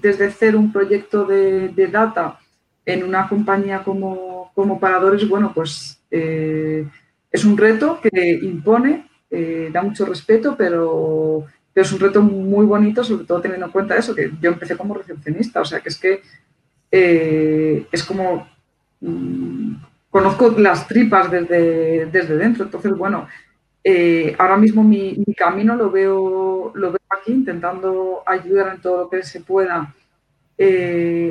[0.00, 2.38] desde, cero un proyecto de, data
[2.86, 6.86] en una compañía como, como Paradores, bueno, pues eh,
[7.30, 11.44] es un reto que impone, eh, da mucho respeto, pero,
[11.74, 14.92] es un reto muy bonito, sobre todo teniendo en cuenta eso, que yo empecé como
[14.94, 16.22] recepcionista, o sea, que es que
[16.90, 18.48] eh, es como...
[19.00, 19.76] Mm,
[20.10, 23.28] conozco las tripas desde, desde dentro, entonces, bueno,
[24.38, 29.08] ahora mismo mi, mi, camino lo veo, lo veo aquí, intentando ayudar en todo lo
[29.08, 29.94] que se pueda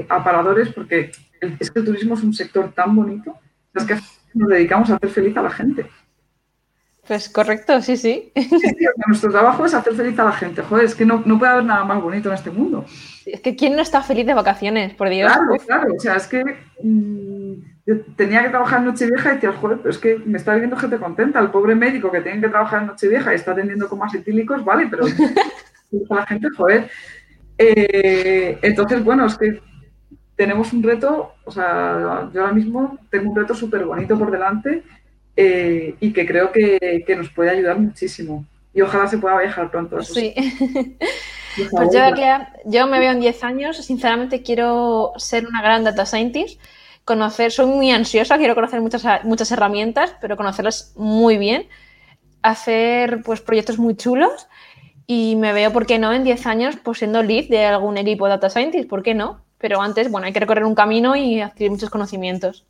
[0.10, 1.12] a paradores, porque
[1.60, 3.36] es que el turismo es un sector tan bonito,
[3.76, 3.98] es que
[4.34, 5.86] nos dedicamos a hacer feliz a la gente.
[7.10, 8.32] Pues correcto, sí, sí.
[9.08, 10.62] nuestro trabajo es hacer feliz a la gente.
[10.62, 12.86] Joder, es que no, puede haber nada más bonito en este mundo.
[13.26, 15.32] Es que ¿quién no está feliz de vacaciones, por Dios?
[15.32, 15.96] Claro, claro.
[15.96, 16.44] O sea, es que
[16.84, 17.54] mm,
[17.88, 20.78] yo tenía que trabajar en Nochevieja y decías, joder, pero es que me está viendo
[20.78, 21.40] gente contenta.
[21.40, 24.64] El pobre médico que tiene que trabajar en Nochevieja y está atendiendo con más etílicos,
[24.64, 25.06] vale, pero
[26.12, 26.92] la gente, joder.
[27.58, 29.60] Eh, entonces, bueno, es que
[30.40, 34.84] tenemos un reto, o sea, yo ahora mismo tengo un reto súper bonito por delante
[35.36, 38.46] eh, y que creo que, nos puede ayudar muchísimo.
[38.74, 40.02] Y ojalá se pueda viajar pronto.
[40.02, 40.34] sí.
[41.72, 42.00] pues yo,
[42.64, 46.62] yo me veo en 10 años, sinceramente quiero ser una gran data scientist,
[47.04, 51.68] conocer, soy muy ansiosa, quiero conocer muchas, muchas herramientas, pero conocerlas muy bien,
[52.44, 54.48] hacer pues proyectos muy chulos
[55.06, 58.24] y me veo, ¿por qué no?, en 10 años pues siendo lead de algún equipo
[58.24, 59.49] de data scientist, ¿por qué no?
[59.60, 62.66] Pero antes, bueno, hay que recorrer un camino y adquirir muchos conocimientos.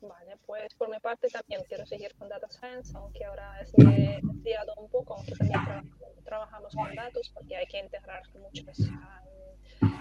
[0.00, 4.74] Vale, pues por mi parte también quiero seguir con Data Science, aunque ahora he estudiado
[4.76, 5.92] un poco, aunque también
[6.24, 8.78] trabajamos con datos, porque hay que integrar muchos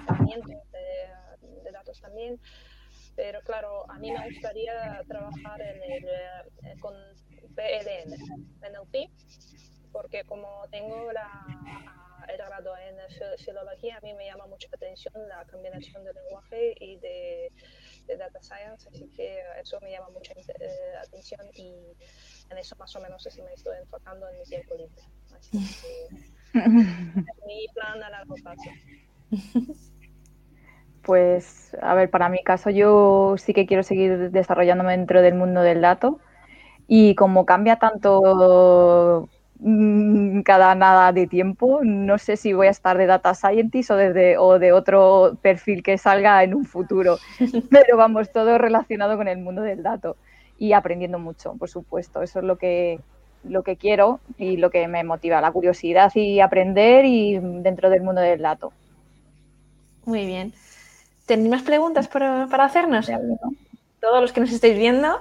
[0.08, 2.40] herramientas de, datos también
[3.16, 6.94] pero claro, a mí me gustaría trabajar en el, eh, con
[7.56, 8.16] PLN,
[8.62, 9.12] NLP,
[9.92, 11.46] porque como tengo la,
[12.30, 12.96] el grado en
[13.38, 17.52] filología, a mí me llama mucho la atención la combinación de lenguaje y de,
[18.18, 21.74] data science, así que eso me llama mucha eh, atención y
[22.50, 25.02] en eso más o menos es me estoy enfocando en mi tiempo libre.
[25.36, 26.34] Así que es
[27.48, 28.70] mi plan a largo plazo.
[31.04, 35.62] Pues, a ver, para mi caso yo sí que quiero seguir desarrollándome dentro del mundo
[35.62, 36.20] del dato
[36.88, 39.28] y como cambia tanto
[40.44, 41.80] cada nada de tiempo.
[41.84, 45.84] No sé si voy a estar de data scientist o, desde, o de otro perfil
[45.84, 47.18] que salga en un futuro,
[47.70, 50.18] pero vamos, todo relacionado con el mundo del dato
[50.58, 52.22] y aprendiendo mucho, por supuesto.
[52.22, 53.00] Eso es lo que,
[53.44, 58.02] lo que quiero y lo que me motiva, la curiosidad y aprender y dentro del
[58.02, 58.74] mundo del dato.
[60.06, 60.54] Muy bien.
[61.26, 63.10] ¿Tenéis más preguntas para, para hacernos?
[64.02, 65.20] Todos los que nos estáis viendo.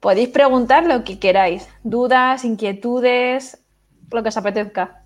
[0.00, 3.62] Podéis preguntar lo que queráis, dudas, inquietudes,
[4.10, 5.02] lo que os apetezca.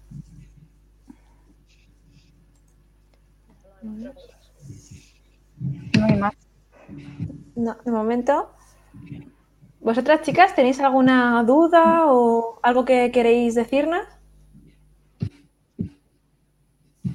[3.82, 4.12] No
[6.06, 6.34] hay más.
[7.56, 8.50] No, de momento.
[9.80, 14.06] ¿Vosotras, chicas, tenéis alguna duda o algo que queréis decirnos?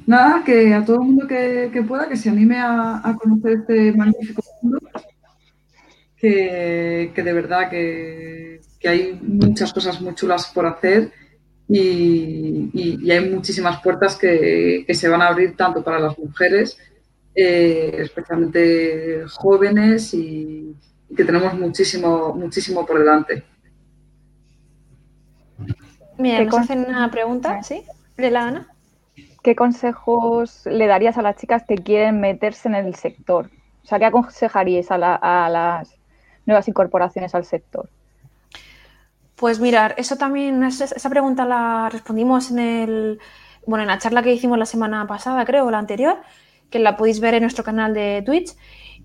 [0.05, 3.93] Nada, que a todo el mundo que, pueda, que se anime a, a conocer este
[3.93, 4.79] magnífico mundo
[6.19, 11.11] que, de verdad que, hay muchas cosas muy chulas por hacer
[11.67, 16.77] y, hay muchísimas puertas que, se van a abrir tanto para las mujeres,
[17.35, 20.75] eh, especialmente jóvenes y,
[21.15, 23.43] que tenemos muchísimo, muchísimo por delante.
[26.17, 27.83] Mira, nos hacen una pregunta, ¿sí?
[28.17, 28.67] De la Ana.
[29.41, 33.49] ¿Qué consejos le darías a las chicas que quieren meterse en el sector?
[33.83, 35.98] O sea, ¿qué aconsejaríais a las
[36.49, 37.89] nuevas incorporaciones al sector?
[39.35, 43.19] Pues mirar, eso también, esa pregunta la respondimos en el,
[43.65, 46.17] bueno, en la charla que hicimos la semana pasada, creo, la anterior,
[46.69, 48.55] que la podéis ver en nuestro canal de Twitch.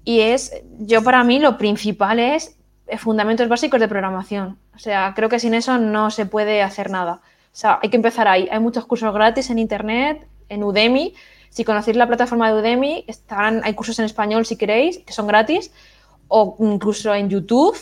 [0.05, 2.57] Y es, yo para mí lo principal es
[2.99, 4.59] fundamentos básicos de programación.
[4.75, 7.21] O sea, creo que sin eso no se puede hacer nada.
[7.53, 8.49] O sea, hay que empezar ahí.
[8.51, 11.15] Hay muchos cursos gratis en Internet, en Udemy.
[11.49, 15.29] Si conocéis la plataforma de Udemy, están, hay cursos en español si queréis, que son
[15.29, 15.71] gratis
[16.29, 17.77] o incluso en YouTube,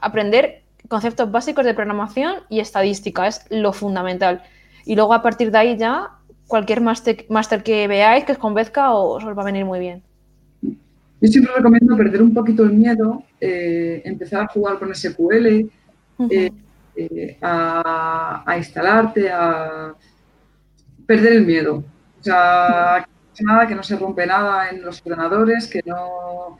[0.00, 4.42] aprender conceptos básicos de programación y estadística es lo fundamental.
[4.84, 6.10] Y luego a partir de ahí ya,
[6.46, 10.02] cualquier máster que veáis que os convenzca os, os va a venir muy bien.
[11.20, 15.68] Yo siempre recomiendo perder un poquito el miedo, eh, empezar a jugar con SQL,
[16.30, 16.50] eh,
[16.94, 19.94] eh, a, instalarte, a
[21.06, 21.82] perder el miedo.
[22.20, 23.04] O sea,
[23.40, 26.58] nada, que no se rompe nada en los ordenadores, que no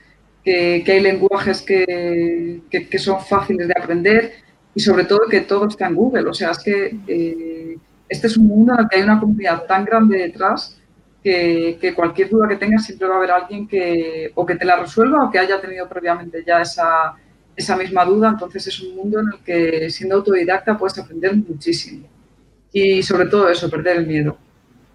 [0.84, 4.32] que, hay lenguajes que, son fáciles de aprender
[4.74, 6.28] y sobre todo que todo está en Google.
[6.28, 7.76] O sea, es que
[8.08, 10.78] este es un mundo en el que hay una comunidad tan grande detrás
[11.22, 14.76] que, cualquier duda que tengas siempre va a haber alguien que o que te la
[14.76, 17.14] resuelva o que haya tenido previamente ya esa,
[17.54, 18.30] esa misma duda.
[18.30, 22.06] Entonces es un mundo en el que siendo autodidacta puedes aprender muchísimo.
[22.72, 24.38] Y sobre todo eso, perder el miedo.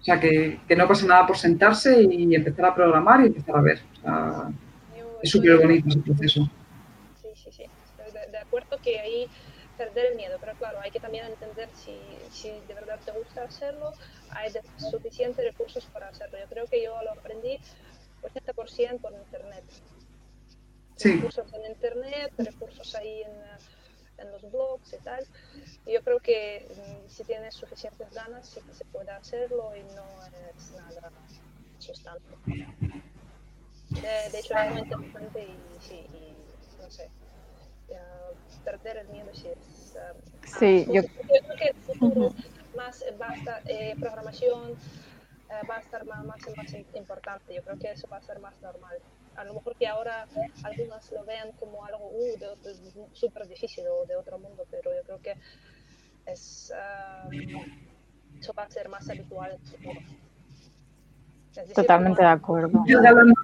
[0.00, 3.62] O sea, que, no pasa nada por sentarse y empezar a programar y empezar a
[3.62, 3.80] ver.
[5.24, 6.50] Es súper bonito ese proceso.
[7.22, 7.62] Sí, sí, sí.
[7.62, 9.26] Estoy de acuerdo que ahí
[9.78, 11.98] perder el miedo, pero claro, hay que también entender si,
[12.30, 13.92] si de verdad te gusta hacerlo,
[14.30, 16.38] hay suficientes recursos para hacerlo.
[16.38, 17.58] Yo creo que yo lo aprendí
[18.22, 19.64] 80% por internet.
[20.96, 21.12] Sí.
[21.14, 25.26] Recursos en internet, recursos ahí en, en, los blogs y tal.
[25.86, 30.06] Yo creo que mm, si tienes suficientes ganas, sí que se puede hacerlo y no
[30.54, 31.10] es nada
[31.78, 32.36] sustante.
[33.94, 37.10] De, de hecho, es muy interesante y sí, y, no sé
[38.64, 39.96] perder el miedo si es...
[39.96, 41.02] Uh, sí, yo...
[41.02, 42.34] creo que el futuro
[42.76, 47.54] más va a estar, eh, programación eh, va a estar más, más, más importante.
[47.54, 48.96] Yo creo que eso va a ser más normal.
[49.36, 50.26] A lo mejor que ahora
[50.62, 55.20] algunos lo vean como algo uh, súper difícil o de otro mundo, pero yo creo
[55.20, 55.36] que
[56.26, 57.32] es, uh,
[58.38, 60.00] eso va a ser más habitual en el futuro.
[61.74, 62.84] Totalmente de acuerdo.
[62.86, 63.00] Yo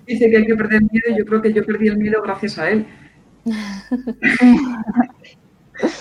[0.06, 2.58] dice que hay que perder miedo y yo creo que yo perdí el miedo gracias
[2.58, 2.86] a él.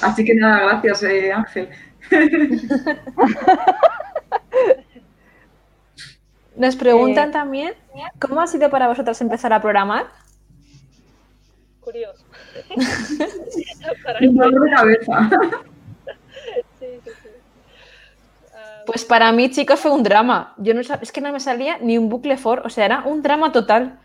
[0.02, 1.70] Así que nada, gracias, eh, Ángel.
[6.56, 7.74] Nos preguntan eh, también,
[8.20, 10.08] ¿cómo ha sido para vosotros empezar a programar?
[11.80, 12.26] Curioso.
[18.92, 20.56] Pues para mí, chicos, fue un drama.
[20.58, 23.22] Yo no, es que no me salía ni un bucle for, o sea, era un
[23.22, 24.00] drama total.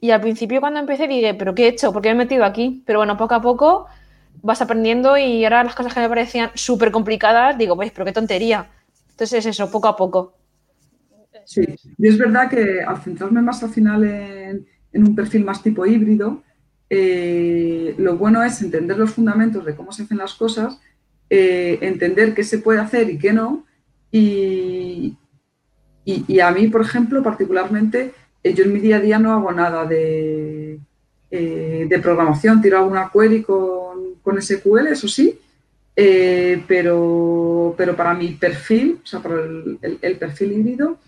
[0.00, 1.92] Y al principio cuando empecé dije, ¿pero qué he hecho?
[1.92, 2.82] ¿Por qué me he metido aquí?
[2.84, 3.86] Pero bueno, poco a poco
[4.42, 8.12] vas aprendiendo y ahora las cosas que me parecían súper complicadas, digo, pues, pero qué
[8.12, 8.68] tontería.
[9.10, 10.34] Entonces es eso, poco a poco.
[11.44, 11.62] Sí,
[11.96, 16.42] y es verdad que al centrarme más al final en, un perfil más tipo híbrido,
[16.90, 20.80] eh, lo bueno es entender los fundamentos de cómo se hacen las cosas,
[21.30, 23.64] eh, entender qué se puede hacer y qué no.
[24.18, 25.16] Y,
[26.04, 28.12] y a mí, por ejemplo, particularmente,
[28.44, 30.78] eh, yo en mi día a día no hago nada de,
[31.30, 35.38] eh, de programación, tiro alguna query con, con SQL, eso sí,
[35.96, 40.98] eh, pero, pero para mi perfil, o sea, para el, perfil híbrido,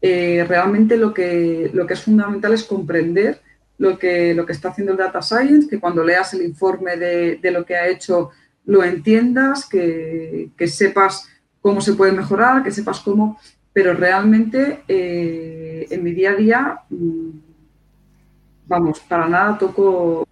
[0.00, 3.40] realmente lo que, lo que es fundamental es comprender
[3.78, 7.36] lo que, lo que está haciendo el Data Science, que cuando leas el informe de,
[7.36, 8.30] de lo que ha hecho
[8.64, 11.28] lo entiendas, que, que, sepas
[11.66, 13.40] cómo se puede mejorar, que sepas cómo
[13.72, 17.28] pero realmente eh, en mi día a día, mm,
[18.66, 20.26] vamos, para nada toco,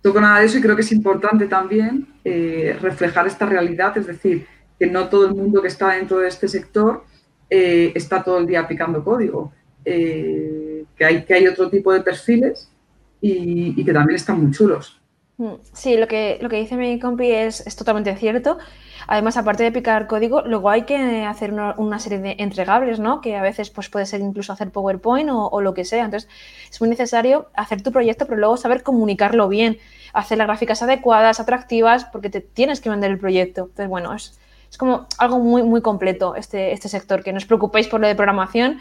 [0.00, 4.06] toco nada de eso y creo que es importante también eh, reflejar esta realidad, es
[4.06, 4.46] decir,
[4.78, 7.04] que no todo el mundo que está dentro de este sector
[7.50, 9.52] eh, está todo el día aplicando código,
[9.84, 12.72] que, hay, que hay otro tipo de perfiles
[13.20, 14.99] y, que también están muy chulos.
[15.40, 18.58] Mm, sí, lo que, lo que dice mi compi es, es totalmente cierto.
[19.06, 23.22] Además, aparte de picar código, luego hay que hacer una, serie de entregables, ¿no?
[23.22, 26.04] Que a veces pues, puede ser incluso hacer PowerPoint o, lo que sea.
[26.04, 26.28] Entonces,
[26.70, 29.78] es muy necesario hacer tu proyecto, pero luego saber comunicarlo bien,
[30.12, 33.62] hacer las gráficas adecuadas, atractivas, porque te tienes que vender el proyecto.
[33.62, 34.38] Entonces, bueno, es,
[34.70, 37.24] es como algo muy, muy completo este, este sector.
[37.24, 38.78] Que no os preocupéis por lo de programación,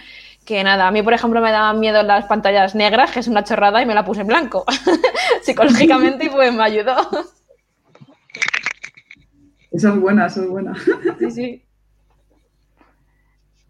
[0.50, 3.44] que nada, a mí, por ejemplo, me daban miedo las pantallas negras, que es una
[3.44, 4.66] chorrada, y me la puse en blanco
[5.44, 6.96] psicológicamente y pues me ayudó.
[9.70, 10.74] Esa es buena, esa es buena.
[11.20, 11.66] Sí, sí.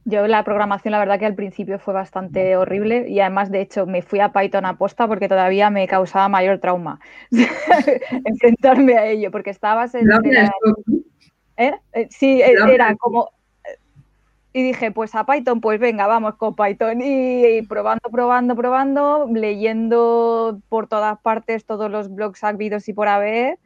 [0.05, 3.85] Yo la programación, la verdad que al principio fue bastante horrible y además, de hecho,
[3.85, 7.01] me fui a Python a posta porque todavía me causaba mayor trauma
[8.23, 10.09] enfrentarme a ello, porque estabas en...
[11.57, 11.73] ¿Eh?
[11.91, 12.07] ¿Eh?
[12.09, 13.31] Sí, eh, era como...
[14.51, 17.01] Y dije, pues a Python, pues venga, vamos con Python.
[17.01, 23.59] Y, probando, probando, probando, leyendo por todas partes todos los blogs habidos y por haber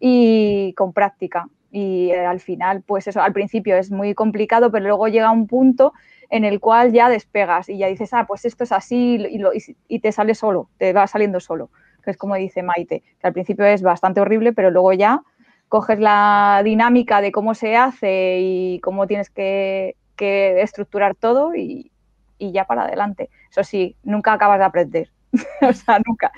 [0.00, 4.86] y con práctica y eh, al final, pues eso, al principio es muy complicado, pero
[4.86, 5.92] luego llega un punto
[6.30, 9.18] en el cual ya despegas y ya dices, ah, pues esto es así
[9.88, 11.70] y, te sale solo, te va saliendo solo,
[12.04, 15.22] que es como dice Maite, que al principio es bastante horrible, pero luego ya
[15.68, 21.90] coges la dinámica de cómo se hace y cómo tienes que que estructurar todo y,
[22.36, 23.30] y ya para adelante.
[23.50, 25.10] Eso sí, nunca acabas de aprender.
[25.62, 26.32] o sea, nunca.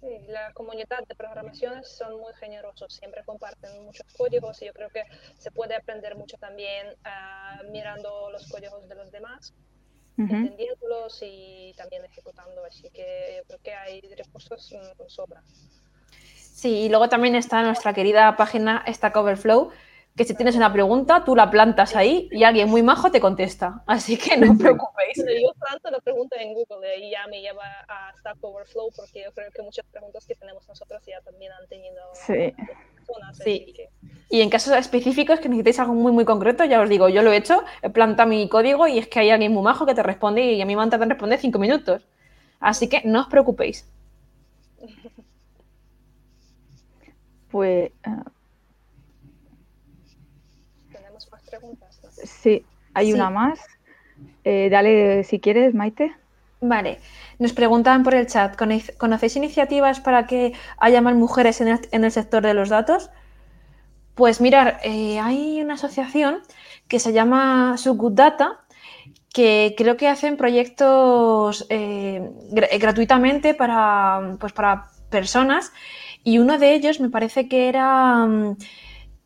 [0.00, 4.88] Sí, la comunidad de programación son muy generosos, siempre comparten muchos códigos y yo creo
[4.88, 5.02] que
[5.36, 9.52] se puede aprender mucho también uh, mirando los códigos de los demás,
[10.16, 10.30] uh -huh.
[10.36, 15.42] entendiéndolos y también ejecutando, así que yo creo que hay recursos um, sobra.
[16.60, 19.70] Sí, y luego también está nuestra querida página Stack Overflow,
[20.16, 23.82] que si tienes una pregunta, tú la plantas ahí y alguien muy majo te contesta.
[23.86, 25.16] Así que no os preocupéis.
[25.16, 29.32] Yo planto la pregunta en Google y ya me lleva a Stack Overflow porque yo
[29.32, 32.54] creo que muchas preguntas que tenemos nosotros ya también han tenido sí.
[32.96, 33.38] personas.
[33.38, 33.72] Sí.
[33.74, 33.88] Que...
[34.28, 37.32] Y en casos específicos que necesitéis algo muy, muy concreto, ya os digo, yo lo
[37.32, 40.02] he hecho, he plantado mi código y es que hay alguien muy majo que te
[40.02, 42.06] responde y a mí me han tardado en responder cinco minutos.
[42.58, 43.88] Así que no os preocupéis.
[47.50, 47.90] Pues...
[48.06, 48.39] Uh...
[51.50, 52.00] preguntas.
[52.02, 52.10] ¿no?
[52.24, 53.12] Sí, hay sí.
[53.12, 53.58] una más.
[54.44, 56.14] Eh, dale si quieres, Maite.
[56.60, 56.98] Vale.
[57.38, 58.54] Nos preguntan por el chat,
[58.98, 63.10] ¿conocéis iniciativas para que haya más mujeres en el, en el sector de los datos?
[64.14, 66.40] Pues mirar, eh, hay una asociación
[66.86, 68.60] que se llama So Good Data,
[69.32, 75.72] que creo que hacen proyectos eh, gr gratuitamente para, pues para personas
[76.24, 78.26] y uno de ellos me parece que era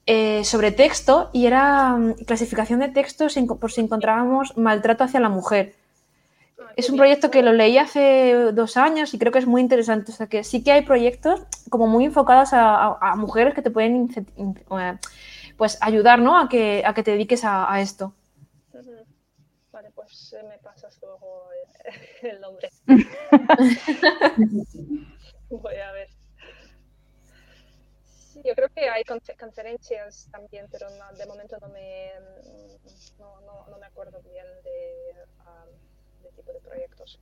[0.07, 5.21] eh, sobre texto y era um, clasificación de texto sin, por si encontrábamos maltrato hacia
[5.21, 5.75] la mujer.
[6.77, 10.11] Es un proyecto que lo leí hace dos años y creo que es muy interesante.
[10.11, 13.63] O sea que sí que hay proyectos como muy enfocados a, a, a mujeres que
[13.63, 14.09] te pueden
[15.57, 16.39] pues ayudar ¿no?
[16.39, 18.13] a, que, a que te dediques a, a esto.
[19.73, 21.49] Vale, pues me pasas luego
[22.23, 22.69] el nombre.
[25.51, 26.09] Voy a ver.
[28.45, 32.11] Yo creo que hay conferencias también, pero no, de momento no me,
[33.19, 37.19] no, no, no me acuerdo bien de, um, de tipo de proyectos.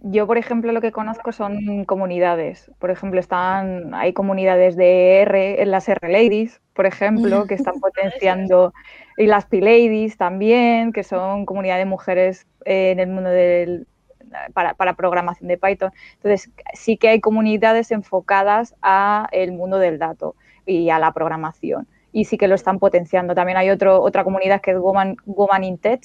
[0.00, 2.70] Yo, por ejemplo, lo que conozco son comunidades.
[2.78, 7.74] Por ejemplo, están, hay comunidades de R, en las R Ladies, por ejemplo, que están
[7.80, 8.72] potenciando,
[9.16, 13.88] y las P Ladies también, que son comunidades de mujeres en el mundo del,
[14.52, 15.92] para, para, programación de Python.
[16.14, 20.34] Entonces, sí que hay comunidades enfocadas a el mundo del dato
[20.66, 21.86] y a la programación.
[22.12, 23.34] Y sí que lo están potenciando.
[23.34, 26.02] También hay otro, otra comunidad que es Woman, Woman in Tech,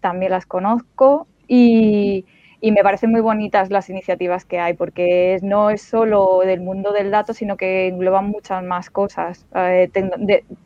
[0.00, 1.26] también las conozco.
[1.46, 2.26] Y,
[2.60, 7.10] me parecen muy bonitas las iniciativas que hay, porque no es solo del mundo del
[7.12, 9.88] dato, sino que engloban muchas más cosas eh,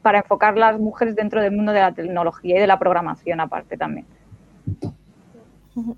[0.01, 3.77] para enfocar las mujeres dentro del mundo de la tecnología y de la programación aparte
[3.77, 4.07] también.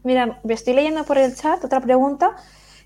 [0.02, 2.36] Mira, me estoy leyendo por el chat otra pregunta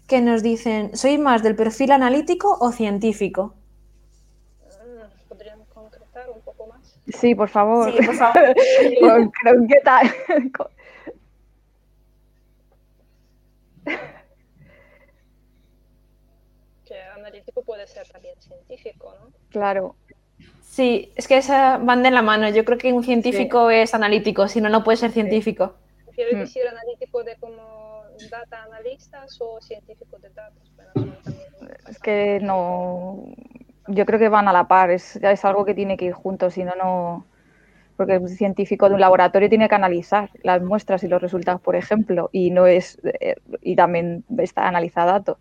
[0.07, 3.55] que nos dicen, ¿soy más del perfil analítico o científico?
[5.29, 6.99] ¿Podrían concretar un poco más?
[7.09, 7.93] Sí, por favor.
[7.93, 8.55] Sí, por favor.
[9.69, 10.11] ¿Qué tal?
[16.87, 19.31] que analítico puede ser también científico, ¿no?
[19.51, 19.97] Claro.
[20.63, 22.49] Sí, es que esa van de la mano.
[22.49, 23.77] Yo creo que un científico sí.
[23.77, 25.75] es analítico, si no, no puede ser científico.
[25.77, 25.88] Sí.
[26.19, 30.73] Quiero decir analítico de como data analistas o científicos de datos.
[30.75, 31.13] Bueno,
[31.89, 33.23] es que no,
[33.87, 36.55] yo creo que van a la par, es, es algo que tiene que ir juntos,
[36.55, 37.25] si no, no,
[37.97, 41.77] porque el científico de un laboratorio tiene que analizar las muestras y los resultados, por
[41.77, 43.01] ejemplo, y no es,
[43.63, 45.39] y también está analizado datos.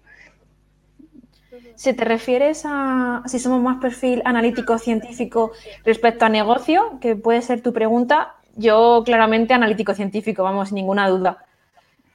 [1.73, 5.53] Si te refieres a si somos más perfil analítico científico
[5.83, 11.07] respecto a negocio, que puede ser tu pregunta, yo claramente analítico científico, vamos, sin ninguna
[11.07, 11.45] duda.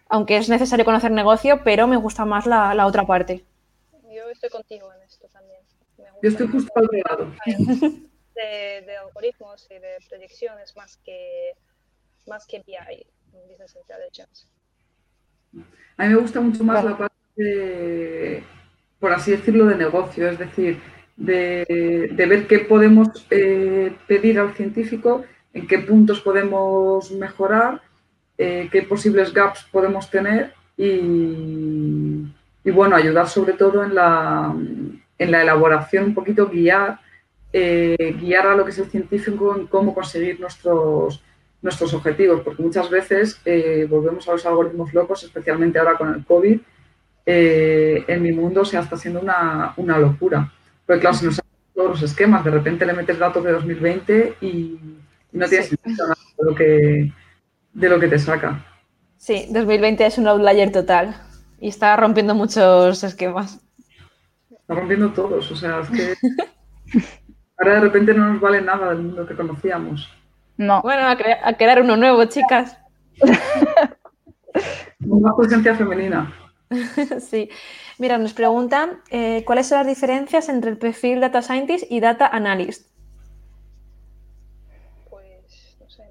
[0.09, 3.45] Aunque es necesario conocer negocio, pero me gusta más la, la otra parte.
[4.11, 5.61] Yo estoy contigo en esto también.
[6.23, 7.33] Yo estoy justo al lado.
[8.35, 11.53] De, de, algoritmos y de predicciones más que,
[12.27, 13.07] más que BI,
[13.47, 14.47] Business Intelligence.
[15.99, 18.43] A mí me gusta mucho más la parte, de,
[18.99, 20.81] por así decirlo, de negocio, es decir,
[21.15, 27.81] de, de ver qué podemos eh, pedir al científico en qué puntos podemos mejorar,
[28.39, 32.27] eh, qué posibles gaps podemos tener y,
[32.65, 34.55] y, bueno, ayudar sobre todo en la,
[35.19, 37.01] en la elaboración, un poquito guiar,
[37.53, 41.23] eh, guiar a lo que es el científico en cómo conseguir nuestros,
[41.61, 46.25] nuestros objetivos, porque muchas veces eh, volvemos a los algoritmos locos, especialmente ahora con el
[46.25, 46.59] COVID,
[47.25, 50.51] eh, en mi mundo se está haciendo una, una locura.
[50.87, 51.41] Porque claro, si nos
[51.75, 54.79] todos los esquemas, de repente le metes datos de 2020 y
[55.33, 55.77] no tiene sí.
[55.77, 57.13] sentido nada de lo, que,
[57.73, 58.65] de lo que te saca.
[59.17, 61.17] Sí, 2020 es un outlier total
[61.61, 63.61] y está rompiendo muchos esquemas.
[64.51, 66.15] Está rompiendo todos, o sea, es que
[67.59, 70.09] ahora de repente no nos vale nada del mundo que conocíamos.
[70.57, 70.83] No.
[70.83, 72.77] Bueno, a, cre- a crear uno nuevo, chicas.
[75.07, 76.33] Una presencia femenina.
[77.21, 77.49] sí.
[77.99, 82.27] Mira, nos preguntan eh, cuáles son las diferencias entre el perfil Data Scientist y Data
[82.27, 82.89] Analyst.
[85.11, 86.05] Pues, no sé,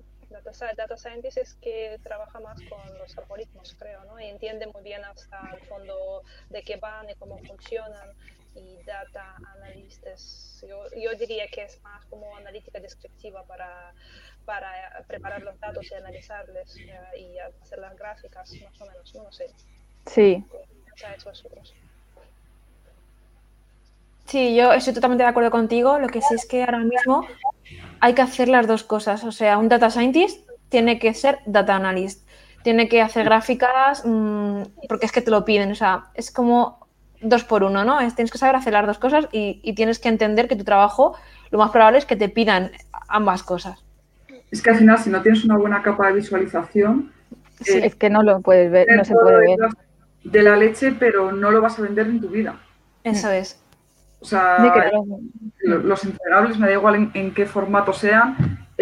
[0.61, 4.19] sci- data scientist es que trabaja más con los algoritmos, creo, ¿no?
[4.19, 8.09] Y entiende muy bien hasta el fondo de qué van y cómo funcionan.
[8.53, 13.93] Y data analyst es, yo, yo diría que es más como analítica descriptiva para,
[14.45, 16.83] para preparar los datos y analizarles
[17.15, 19.47] eh, y hacer las gráficas, más o menos, no lo sé.
[20.05, 20.43] Sí,
[20.85, 21.73] ¿Pensáis vosotros?
[24.25, 25.99] Sí, yo estoy totalmente de acuerdo contigo.
[25.99, 27.27] Lo que sí es que ahora mismo
[28.01, 29.23] hay que hacer las dos cosas.
[29.23, 32.27] O sea, un data scientist tiene que ser data analyst.
[32.63, 35.71] Tiene que hacer gráficas mm, porque es que te lo piden.
[35.71, 36.87] O sea, es como
[37.21, 37.99] dos por uno, ¿no?
[37.99, 40.63] Es- tienes que saber hacer las dos cosas y, y tienes que entender que tu
[40.63, 41.15] trabajo
[41.51, 42.71] lo más probable es que te pidan
[43.07, 43.83] ambas cosas.
[44.49, 47.11] Es que al final, si no tienes una buena capa de visualización,
[47.61, 47.73] Sí.
[47.77, 49.57] eh, es que no lo puedes ver, no se puede ver.
[50.23, 52.55] de la leche, pero no lo vas a vender en tu vida.
[53.03, 53.59] Eso es.
[54.19, 55.03] O sea, Sí, claro.
[55.63, 58.35] lo- los entregables, me da igual en, en qué formato sean,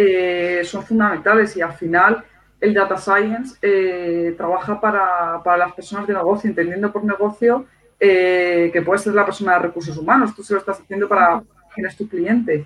[0.04, 2.24] eh, son fundamentales y al final
[2.62, 7.66] el data science eh, trabaja para, para las personas de negocio, entendiendo por negocio
[8.00, 11.42] eh, que puedes ser la persona de recursos humanos, tú se lo estás haciendo para
[11.74, 12.66] quién es tu cliente.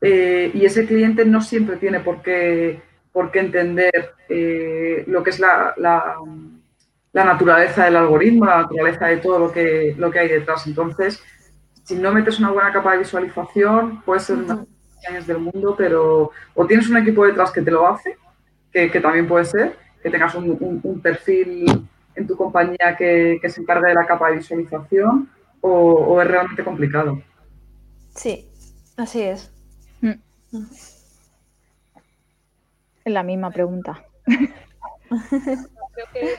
[0.00, 2.80] Y ese cliente no siempre tiene por qué,
[3.12, 4.14] por qué entender
[5.08, 6.16] lo que es la, la-
[7.12, 10.66] la naturaleza del algoritmo, la naturaleza de todo lo que, lo que hay detrás.
[10.66, 11.20] Entonces,
[11.82, 14.64] si no metes una buena capa de visualización, puedes ser una
[15.06, 18.16] años del mundo, pero o tienes un equipo detrás que te lo hace,
[18.72, 23.38] que, que también puede ser, que tengas un, un- un perfil en tu compañía que,
[23.40, 25.30] que se encargue de la capa de visualización,
[25.60, 27.22] o, o es realmente complicado.
[28.14, 28.50] Sí,
[28.96, 29.52] así es.
[33.04, 34.04] Es la misma pregunta.
[34.26, 36.36] Creo que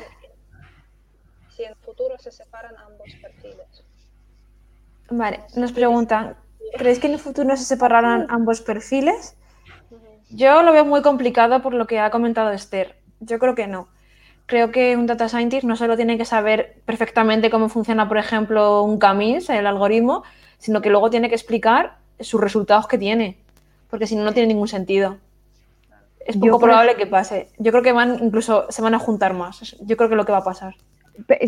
[1.49, 3.83] si en futuro se separan ambos perfiles.
[5.09, 6.35] Vale, nos preguntan,
[6.77, 9.35] ¿creéis que en el futuro se separarán ambos perfiles?
[10.29, 12.95] Yo lo veo muy complicado por lo que ha comentado Esther.
[13.19, 13.87] Yo creo que no.
[14.45, 18.83] Creo que un data scientist no solo tiene que saber perfectamente cómo funciona, por ejemplo,
[18.83, 20.23] un camis, el algoritmo,
[20.57, 23.37] sino que luego tiene que explicar sus resultados que tiene,
[23.89, 25.17] porque si no, no tiene ningún sentido.
[26.19, 27.49] Es poco probable que pase.
[27.57, 29.75] Yo creo que van, incluso se van a juntar más.
[29.81, 30.75] Yo creo que es lo que va a pasar.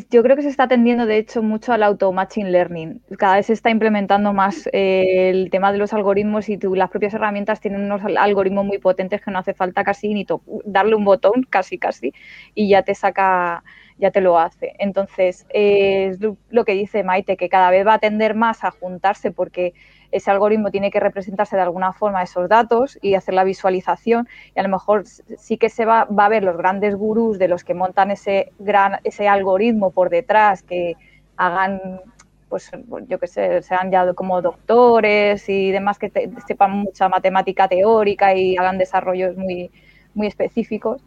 [0.10, 3.02] Yo creo que se está tendiendo, de hecho, mucho al auto machine learning.
[3.18, 6.90] Cada vez se está implementando más eh, el tema de los algoritmos y tú- las
[6.90, 10.26] propias herramientas tienen unos al- algoritmos muy potentes que no hace falta casi ni
[10.66, 12.14] darle un botón, casi, casi,
[12.54, 13.64] y ya te saca,
[13.98, 14.74] ya te lo hace.
[14.80, 16.20] Entonces, eh, es
[16.50, 19.74] lo que dice Maite, que cada vez va a tender más a juntarse porque
[20.12, 24.60] ese algoritmo tiene que representarse de alguna forma esos datos y hacer la visualización y
[24.60, 27.64] a lo mejor sí que se va, va a ver los grandes gurús de los
[27.64, 30.96] que montan ese gran ese algoritmo por detrás que
[31.38, 32.02] hagan
[32.50, 32.70] pues
[33.08, 38.36] yo qué sé, sean ya como doctores y demás que te- sepan mucha matemática teórica
[38.36, 39.72] y hagan desarrollos muy,
[40.14, 41.02] muy específicos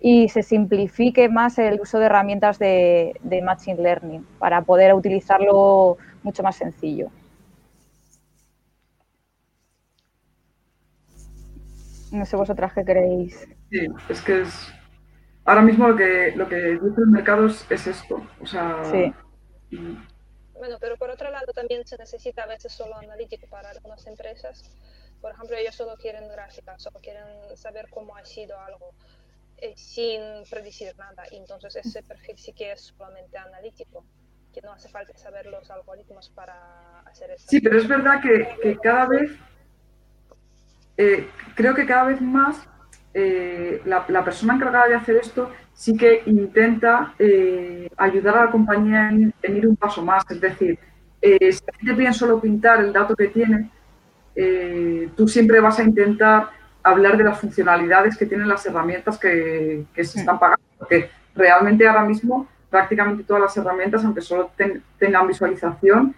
[0.00, 5.96] y se simplifique más el uso de herramientas de, de Machine Learning para poder utilizarlo
[6.22, 7.10] mucho más sencillo.
[12.12, 13.48] No sé vosotras qué creéis.
[13.70, 14.72] Sí, es que es.
[15.44, 18.26] Ahora mismo lo que, lo que dice el mercado es, es esto.
[18.40, 19.12] O sea, Sí.
[19.70, 19.96] mm,
[20.54, 24.62] Bueno, pero por otro lado también se necesita a veces solo analítico para algunas empresas.
[25.20, 28.94] Por ejemplo, ellos solo quieren gráficas, solo quieren saber cómo ha sido algo
[29.58, 31.24] eh, sin predecir nada.
[31.30, 34.04] Y entonces ese perfil sí que es solamente analítico,
[34.52, 37.46] que no hace falta saber los algoritmos para hacer eso.
[37.48, 39.30] Sí, pero es verdad que, que cada vez,
[41.02, 41.28] eh,
[41.58, 42.54] creo que cada vez más
[43.14, 48.50] eh, la, la persona encargada de hacer esto sí que intenta eh, ayudar a la
[48.50, 50.22] compañía en, en ir un paso más.
[50.30, 50.78] Es decir,
[51.22, 53.70] eh, si te piden solo pintar el dato que tiene,
[55.16, 56.50] tú siempre vas a intentar
[56.82, 60.64] hablar de las funcionalidades que tienen las herramientas que, que se están pagando.
[60.78, 66.14] Porque realmente ahora mismo prácticamente todas las herramientas, aunque solo ten- tengan visualización,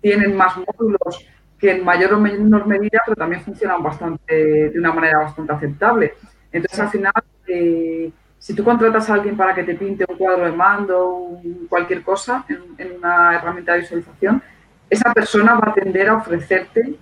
[0.00, 1.14] tienen más módulos
[1.58, 6.14] que en mayor o menor medida, pero también funcionan bastante, de una manera bastante aceptable.
[6.52, 7.12] Entonces, al final,
[7.46, 11.66] eh, si tú contratas a alguien para que te pinte un cuadro de mando, un-
[11.68, 14.42] cualquier cosa en, en una herramienta de visualización,
[14.88, 16.94] esa persona va a tender a ofrecerte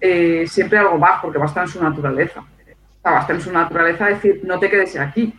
[0.00, 2.40] eh, siempre algo más, porque va a estar en su naturaleza.
[2.40, 5.38] O sea, va a estar en su naturaleza decir, no te quedes aquí.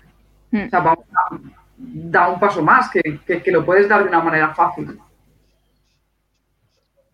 [0.52, 0.66] Mm.
[0.66, 1.38] O sea, vamos a
[1.78, 4.98] dar un paso más, que, que- que lo puedes dar de una manera fácil.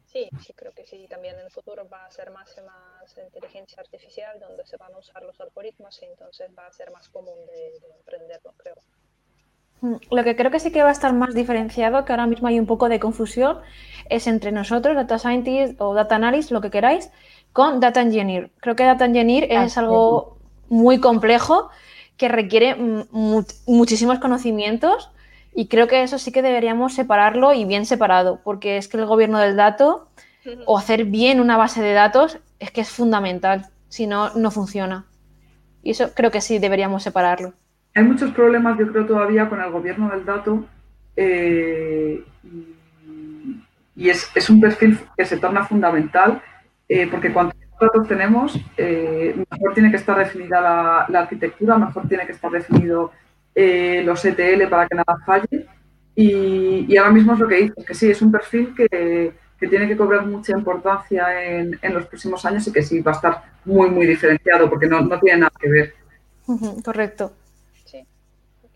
[0.08, 1.06] Sí, sí, creo que sí.
[1.10, 4.94] También en el futuro va a ser más y más inteligencia artificial donde se van
[4.94, 8.76] a usar los algoritmos y entonces va a ser más común de, de aprenderlo, creo.
[9.82, 12.48] Mm, lo que creo que sí que va a estar más diferenciado, que ahora mismo
[12.48, 13.60] hay un poco de confusión,
[14.10, 17.12] es entre nosotros, Data Scientist o Data Analyst, lo que queráis,
[17.52, 18.52] con Data Engineer.
[18.60, 20.38] Creo que Data Engineer es algo
[20.70, 21.70] muy complejo
[22.16, 25.12] que requiere muchísimos conocimientos
[25.58, 29.08] y creo que eso sí que deberíamos separarlo y bien separado, porque es que el
[29.08, 30.08] gobierno del dato
[30.68, 35.08] o hacer bien una base de datos es que es fundamental, si no, no funciona.
[35.82, 37.54] Y eso creo que sí deberíamos separarlo.
[37.96, 40.64] Hay muchos problemas, yo creo, todavía con el gobierno del dato
[41.16, 42.24] eh,
[43.96, 46.40] y es, es, un perfil que se torna fundamental
[46.88, 51.80] eh, porque cuanto más datos tenemos, eh, mejor tiene que estar definida la, la, arquitectura,
[51.80, 53.12] mejor tiene que estar definido
[54.04, 55.66] los ETL para que nada falle.
[56.16, 59.68] Y, y, ahora mismo es lo que dices, que sí, es un perfil que, que
[59.68, 63.16] tiene que cobrar mucha importancia en, en, los próximos años y que sí va a
[63.16, 65.94] estar muy, muy diferenciado porque no, no tiene nada que ver.
[66.84, 67.34] Correcto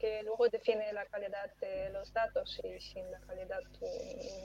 [0.02, 3.86] que luego define la calidad de los datos y sin la calidad tu,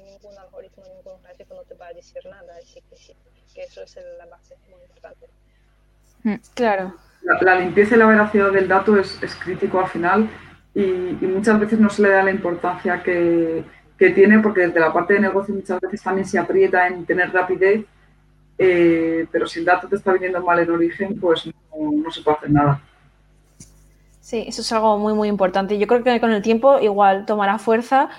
[0.05, 3.17] ningún algoritmo, ningún gráfico no te va a decir nada, así que sí,
[3.55, 5.31] que eso es la base muy importante.
[6.55, 6.95] Claro.
[7.23, 10.29] La, la limpieza y la veracidad del dato es, es crítico al final
[10.75, 13.65] y, y, muchas veces no se le da la importancia que,
[13.99, 17.33] que, tiene porque desde la parte de negocio muchas veces también se aprieta en tener
[17.33, 17.87] rapidez,
[18.59, 21.53] eh, pero si el dato te está viniendo mal en origen, pues no,
[21.93, 22.81] no se puede hacer nada.
[24.21, 25.79] Sí, eso es algo muy, muy importante.
[25.79, 28.11] Yo creo que con el tiempo igual tomará fuerza.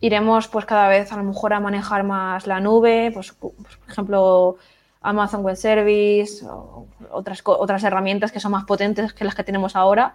[0.00, 3.90] Iremos pues cada vez a lo mejor a manejar más la nube, pues, pues por
[3.90, 4.56] ejemplo
[5.06, 9.76] Amazon Web Service, o otras, otras herramientas que son más potentes que las que tenemos
[9.76, 10.14] ahora.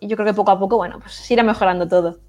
[0.00, 2.20] Y yo creo que poco a poco, bueno, pues irá mejorando todo.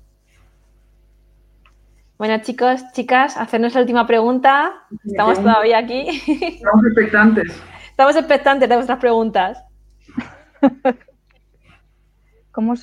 [2.17, 4.73] Bueno, chicos, chicas, hacernos la última pregunta.
[5.05, 6.07] Estamos todavía aquí.
[6.27, 7.61] Estamos expectantes.
[7.89, 9.63] Estamos expectantes de vuestras preguntas.
[12.51, 12.73] ¿Cómo.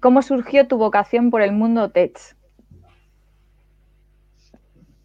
[0.00, 2.18] ¿Cómo, surgió tu vocación por el mundo tech?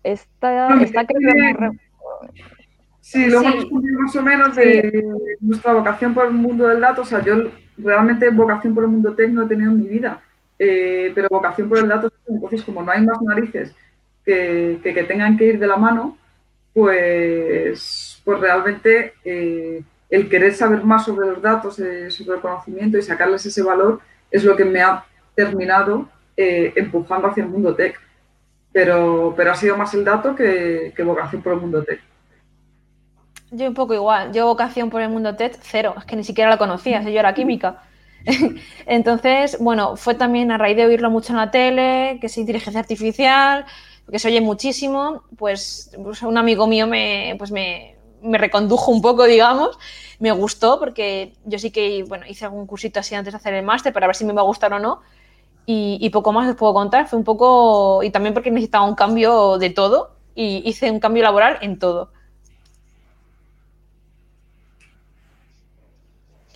[0.03, 1.79] Esta, esta creo que...
[3.01, 5.37] Sí, lo hemos respondido más o menos de sí.
[5.41, 7.01] nuestra vocación por el mundo del dato.
[7.01, 7.35] O sea, yo
[7.77, 10.21] realmente vocación por el mundo tech no he tenido en mi vida,
[10.57, 13.75] eh, pero vocación por el dato, entonces como no hay más narices
[14.23, 16.17] que, que, que tengan que ir de la mano,
[16.73, 22.97] pues, pues realmente eh, el querer saber más sobre los datos, eh, sobre el conocimiento
[22.97, 23.99] y sacarles ese valor
[24.29, 25.03] es lo que me ha
[25.35, 27.99] terminado empujando hacia el mundo tech.
[28.73, 32.01] Pero, pero ha sido más el dato que, que, vocación por el mundo tech.
[33.51, 34.31] Yo un poco igual.
[34.31, 35.93] Yo vocación por el mundo tech, cero.
[35.97, 37.01] Es que ni siquiera la conocía.
[37.01, 37.83] Yo era química.
[38.85, 42.79] Entonces, bueno, fue también a raíz de oírlo mucho en la tele, que es inteligencia
[42.79, 43.65] artificial,
[44.09, 49.01] que se oye muchísimo, pues, pues un amigo mío me, pues me, me recondujo un
[49.01, 49.77] poco, digamos.
[50.19, 53.65] Me gustó porque yo sí que, bueno, hice algún cursito así antes de hacer el
[53.65, 55.01] máster para ver si me va a gustar o no.
[55.65, 57.07] Y, y, poco más os puedo contar.
[57.07, 61.23] Fue un poco, y también porque necesitaba un cambio de todo y hice un cambio
[61.23, 62.11] laboral en todo.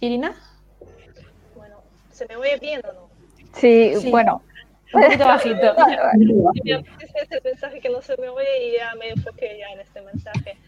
[0.02, 0.36] Irina.
[1.56, 1.78] Bueno,
[2.12, 3.10] ¿se me oye bien o no?
[3.54, 4.12] Sí, sí.
[4.12, 4.42] bueno.
[4.94, 5.76] Un poquito bajito.
[6.66, 9.80] Ese es el mensaje que no se me oye y ya me enfoqué ya en
[9.80, 10.58] este mensaje.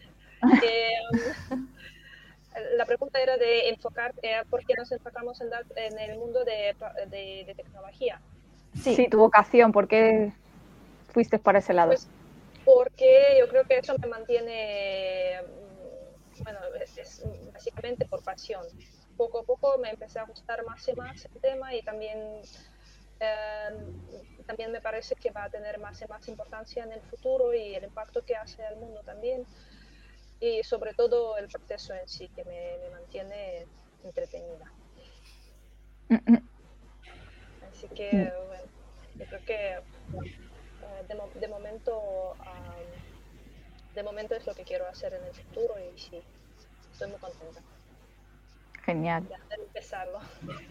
[2.60, 6.44] Eh, la pregunta era de enfocar, eh, ¿por qué nos enfocamos en, en el mundo
[6.44, 6.76] de,
[7.08, 8.20] de, de, tecnología?
[8.80, 8.94] Sí.
[8.94, 10.32] sí, tu vocación, ¿por qué
[11.08, 11.88] fuiste por ese lado?
[11.88, 12.08] Pues
[12.64, 15.40] porque yo creo que eso me mantiene,
[16.44, 18.62] bueno, es, es básicamente por pasión.
[19.18, 22.40] Poco a poco me empecé a gustar más y más el tema y también
[23.20, 23.68] eh,
[24.46, 27.74] también me parece que va a tener más y más importancia en el futuro y
[27.74, 29.44] el impacto que hace al mundo también
[30.40, 33.66] y sobre todo el proceso en sí que me, me mantiene
[34.04, 34.72] entretenida.
[37.70, 38.64] Así que, bueno,
[39.16, 39.80] yo creo que
[40.14, 45.34] uh, de, mo de, momento um, de momento es lo que quiero hacer en el
[45.34, 46.22] futuro y sí,
[46.92, 47.60] estoy muy contenta.
[48.88, 49.22] Genial.
[49.28, 50.18] Ya, de empezarlo.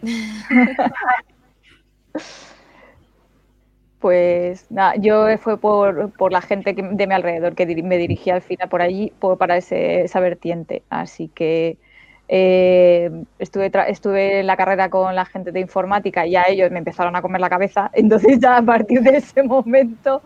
[4.00, 7.98] Pues nada, yo fue por, por la gente que, de mi alrededor que dir, me
[7.98, 10.84] dirigía al final por allí por, para ese, esa vertiente.
[10.88, 11.78] Así que
[12.28, 12.87] eh,
[13.38, 17.14] estuve, estuve en la carrera con la gente de informática y a ellos me empezaron
[17.16, 17.90] a comer la cabeza.
[17.94, 20.22] Entonces ya a partir de ese momento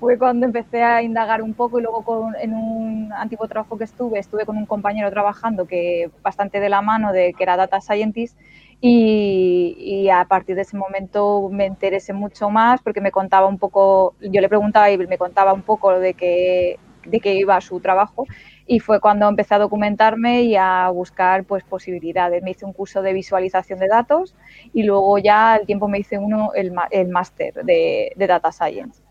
[0.00, 3.84] fue cuando empecé a indagar un poco y luego con, en un antiguo trabajo que
[3.84, 7.80] estuve, estuve con un compañero trabajando que bastante de la mano de que era data
[7.80, 8.38] scientist
[8.80, 13.58] y, y, a partir de ese momento me interesé mucho más porque me contaba un
[13.58, 17.80] poco, yo le preguntaba y me contaba un poco de qué, de qué iba su
[17.80, 18.26] trabajo
[18.66, 22.42] y fue cuando empecé a documentarme y a buscar pues posibilidades.
[22.42, 24.34] Me hice un curso de visualización de datos
[24.72, 29.02] y luego ya al tiempo me hice uno el, el máster de, de Data Science.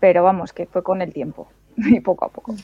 [0.00, 2.54] Pero vamos, que fue con el tiempo y poco a poco.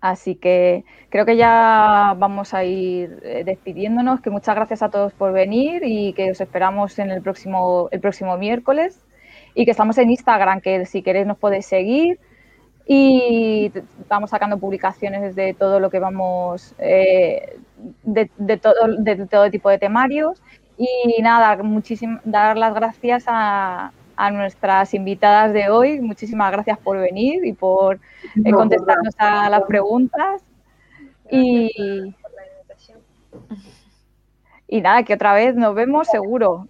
[0.00, 5.12] Así que creo que ya vamos a ir eh, despidiéndonos, que muchas gracias a todos
[5.12, 8.98] por venir y que os esperamos en el próximo, el próximo miércoles
[9.54, 12.18] y que estamos en Instagram, que si queréis nos podéis seguir
[12.86, 13.72] y
[14.08, 17.58] vamos sacando publicaciones de todo lo que vamos, eh,
[18.02, 18.28] de,
[18.58, 20.42] todo, de todo tipo de temarios
[20.76, 26.00] y nada, muchísimas, dar las gracias a, a nuestras invitadas de hoy.
[26.00, 28.00] Muchísimas gracias por venir y por
[28.44, 30.42] eh, contestarnos a las preguntas.
[31.30, 32.14] Y,
[34.68, 36.68] y nada, que otra vez nos vemos seguro.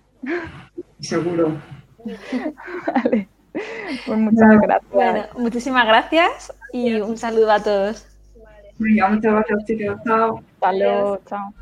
[1.00, 1.60] Seguro.
[2.94, 3.28] vale.
[4.07, 4.92] Pues muchas gracias.
[4.92, 8.07] Bueno, muchísimas gracias y un saludo a todos.
[8.78, 9.96] muchas gracias, chicos.
[10.05, 10.42] Chao.
[10.55, 11.20] Hasta luego.
[11.26, 11.55] Chao.